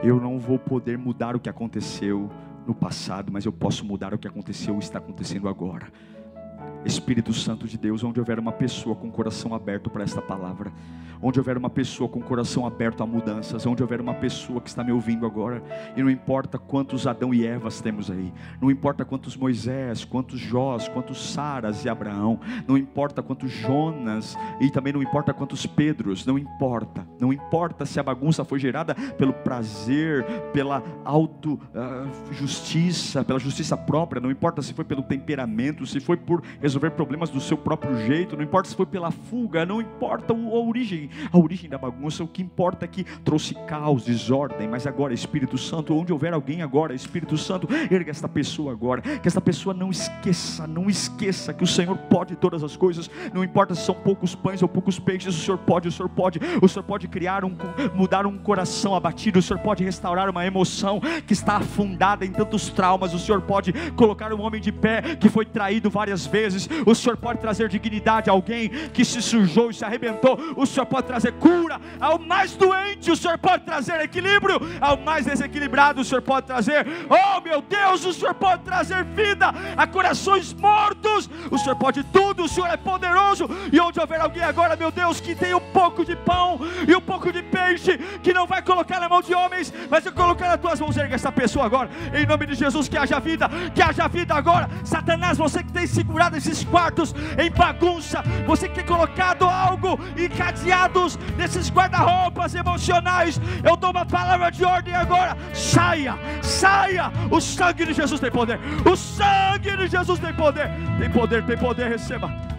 Eu 0.02 0.20
não 0.20 0.40
vou 0.40 0.58
poder 0.58 0.98
mudar 0.98 1.36
o 1.36 1.40
que 1.40 1.50
aconteceu 1.50 2.30
no 2.66 2.74
passado, 2.74 3.32
mas 3.32 3.44
eu 3.44 3.52
posso 3.52 3.84
mudar 3.84 4.14
o 4.14 4.18
que 4.18 4.28
aconteceu 4.28 4.76
e 4.76 4.80
está 4.80 5.00
acontecendo 5.00 5.50
agora. 5.50 5.88
Espírito 6.86 7.34
Santo 7.34 7.68
de 7.68 7.78
Deus, 7.78 8.04
onde 8.04 8.20
houver 8.20 8.40
uma 8.40 8.52
pessoa 8.52 8.96
com 8.96 9.08
o 9.08 9.12
coração 9.12 9.54
aberto 9.54 9.90
para 9.90 10.04
esta 10.04 10.22
palavra, 10.22 10.72
onde 11.22 11.40
houver 11.40 11.58
uma 11.58 11.70
pessoa 11.70 12.10
com 12.10 12.20
o 12.20 12.24
coração 12.24 12.66
aberto 12.66 13.04
a 13.04 13.06
mudanças, 13.06 13.66
onde 13.66 13.82
houver 13.82 14.00
uma 14.00 14.14
pessoa 14.14 14.62
que 14.62 14.70
está 14.70 14.84
me 14.84 14.92
ouvindo 14.92 15.26
agora, 15.26 15.62
e 15.96 16.02
não 16.02 16.10
importa 16.10 16.58
quantos 16.58 17.06
Adão 17.06 17.34
e 17.34 17.46
Evas 17.46 17.82
temos 17.82 18.10
aí, 18.10 18.34
não 18.62 18.72
importa 18.72 19.04
quantos 19.04 19.36
Moisés, 19.36 20.06
quantos 20.06 20.40
Jós, 20.40 20.88
quantos 20.88 21.34
Saras 21.34 21.84
e 21.84 21.90
Abraão, 21.90 22.40
não 22.68 22.78
importa 22.78 23.22
quantos 23.22 23.52
Jonas, 23.52 24.38
e 24.62 24.70
também 24.70 24.94
não 24.94 25.04
importa 25.04 25.34
quantos 25.34 25.66
Pedros, 25.66 26.26
não 26.26 26.38
importa, 26.38 27.06
não 27.20 27.34
importa 27.34 27.86
se 27.86 28.00
a 28.00 28.04
bagunça 28.04 28.46
foi 28.46 28.60
gerada 28.60 28.96
pelo 29.18 29.34
prazer, 29.34 30.24
pela 30.54 30.82
auto 31.04 31.54
uh, 31.54 32.34
justiça, 32.34 33.24
pela 33.24 33.40
justiça 33.40 33.76
própria, 33.76 34.22
não 34.22 34.32
importa 34.32 34.62
se 34.62 34.74
foi 34.74 34.86
pelo 34.86 35.04
temperamento, 35.04 35.86
se 35.86 36.00
foi 36.00 36.18
por 36.18 36.42
resolver 36.70 36.92
problemas 36.92 37.30
do 37.30 37.42
seu 37.42 37.58
próprio 37.58 37.98
jeito, 38.06 38.38
não 38.38 38.44
importa 38.44 38.70
se 38.70 38.76
foi 38.76 38.86
pela 38.86 39.12
fuga, 39.12 39.66
não 39.66 39.82
importa 39.82 40.34
a 40.34 40.36
origem, 40.36 41.10
a 41.32 41.38
origem 41.38 41.70
da 41.70 41.78
bagunça, 41.78 42.24
o 42.24 42.28
que 42.28 42.42
importa 42.42 42.86
é 42.86 42.88
que 42.88 43.04
trouxe 43.04 43.56
caos, 43.68 44.06
desordem, 44.06 44.68
mas 44.68 44.86
agora, 44.86 45.14
Espírito 45.14 45.58
Santo, 45.58 45.96
onde 45.96 46.14
houver 46.14 46.34
alguém 46.34 46.62
agora, 46.62 46.94
Espírito 46.94 47.38
Santo, 47.38 47.68
erga 47.92 48.12
esta 48.12 48.30
pessoa 48.30 48.72
agora, 48.72 49.02
que 49.02 49.28
esta 49.28 49.42
pessoa 49.42 49.74
não 49.74 49.90
esqueça, 49.90 50.68
não 50.68 50.90
esqueça 50.90 51.54
que 51.54 51.64
o 51.64 51.68
Senhor 51.68 51.98
pode 51.98 52.36
todas 52.36 52.64
as 52.64 52.78
coisas, 52.78 53.10
não 53.34 53.44
importa 53.44 53.74
se 53.74 53.82
são 53.82 53.96
poucos 53.96 54.36
pães 54.36 54.62
ou 54.62 54.70
poucos 54.70 55.00
peixes, 55.00 55.36
o 55.36 55.40
Senhor 55.40 55.58
pode, 55.58 55.88
o 55.88 55.92
Senhor 55.92 56.10
pode, 56.10 56.40
o 56.62 56.68
Senhor 56.68 56.84
pode 56.84 57.08
criar 57.08 57.44
um, 57.44 57.56
mudar 57.96 58.26
um 58.28 58.38
coração 58.38 58.96
abatido, 58.96 59.40
o 59.40 59.42
Senhor 59.42 59.60
pode 59.60 59.84
restaurar 59.84 60.30
uma 60.30 60.46
emoção 60.46 61.02
que 61.26 61.34
está 61.34 61.58
afundada 61.58 62.26
em 62.26 62.32
tantos 62.32 62.70
traumas, 62.70 63.14
o 63.14 63.20
Senhor 63.20 63.42
pode 63.42 63.74
colocar 63.96 64.32
um 64.32 64.42
homem 64.42 64.62
de 64.62 64.72
pé 64.72 65.02
que 65.16 65.30
foi 65.30 65.46
traído 65.46 65.90
várias 65.90 66.26
vezes, 66.26 66.59
O 66.86 66.96
Senhor 66.96 67.18
pode 67.18 67.40
trazer 67.40 67.70
dignidade 67.70 68.30
a 68.30 68.34
alguém 68.34 68.70
que 68.94 69.06
se 69.06 69.22
sujou 69.22 69.70
e 69.70 69.74
se 69.74 69.86
arrebentou. 69.86 70.38
O 70.56 70.66
Senhor 70.66 70.86
pode 70.86 71.08
trazer 71.08 71.34
cura 71.34 71.80
ao 72.00 72.18
mais 72.20 72.56
doente. 72.56 73.12
O 73.12 73.16
Senhor 73.16 73.38
pode 73.38 73.64
trazer 73.64 74.02
equilíbrio 74.02 74.60
ao 74.82 74.98
mais 74.98 75.26
desequilibrado. 75.26 76.02
O 76.02 76.06
Senhor 76.06 76.22
pode 76.22 76.48
trazer, 76.48 76.86
oh 77.10 77.42
meu 77.42 77.62
Deus, 77.62 78.06
o 78.06 78.14
Senhor 78.14 78.34
pode 78.34 78.64
trazer 78.64 79.04
vida 79.04 79.54
a 79.78 79.88
corações 79.88 80.54
mortos. 80.54 81.30
O 81.52 81.58
Senhor 81.58 81.76
pode 81.76 82.04
tudo. 82.06 82.44
O 82.44 82.50
Senhor 82.50 82.68
é 82.68 82.78
poderoso. 82.78 83.50
E 83.72 83.80
onde 83.80 84.00
houver 84.00 84.20
alguém 84.20 84.44
agora, 84.44 84.76
meu 84.76 84.92
Deus, 84.92 85.20
que 85.20 85.36
tem 85.36 85.54
um 85.54 85.60
pouco 85.60 86.06
de 86.06 86.16
pão 86.16 86.60
e 86.88 86.96
um 86.96 87.02
pouco 87.02 87.32
de 87.32 87.42
peixe, 87.44 87.98
que 88.24 88.34
não 88.34 88.48
vai 88.48 88.62
colocar 88.62 89.00
na 89.00 89.10
mão 89.10 89.22
de 89.22 89.34
homens, 89.34 89.74
mas 89.90 90.04
vai 90.04 90.14
colocar 90.14 90.48
nas 90.48 90.60
tuas 90.60 90.80
mãos, 90.80 90.98
erga 90.98 91.16
essa 91.16 91.32
pessoa 91.32 91.66
agora. 91.66 91.90
Em 92.14 92.26
nome 92.26 92.46
de 92.46 92.56
Jesus, 92.56 92.88
que 92.88 92.98
haja 92.98 93.20
vida, 93.20 93.50
que 93.74 93.82
haja 93.82 94.08
vida 94.08 94.34
agora. 94.34 94.70
Satanás, 94.84 95.38
você 95.38 95.64
que 95.64 95.72
tem 95.72 95.88
segurado 95.88 96.36
nesses 96.50 96.64
quartos 96.64 97.14
em 97.38 97.52
bagunça, 97.52 98.24
você 98.46 98.68
tem 98.68 98.86
colocado 98.86 99.46
algo 99.46 100.00
encadeados 100.18 101.18
nesses 101.38 101.70
guarda-roupas 101.70 102.56
emocionais, 102.56 103.40
eu 103.64 103.78
dou 103.78 103.92
uma 103.92 104.06
palavra 104.06 104.52
de 104.52 104.66
ordem 104.66 104.94
agora: 104.94 105.38
saia, 105.54 106.18
saia. 106.42 107.12
O 107.30 107.40
sangue 107.40 107.86
de 107.86 107.94
Jesus 107.94 108.20
tem 108.20 108.32
poder, 108.32 108.60
o 108.86 108.96
sangue 108.96 109.78
de 109.78 109.88
Jesus 109.88 110.20
tem 110.20 110.34
poder, 110.34 110.70
tem 110.98 111.10
poder, 111.10 111.46
tem 111.46 111.58
poder, 111.58 111.88
receba. 111.90 112.59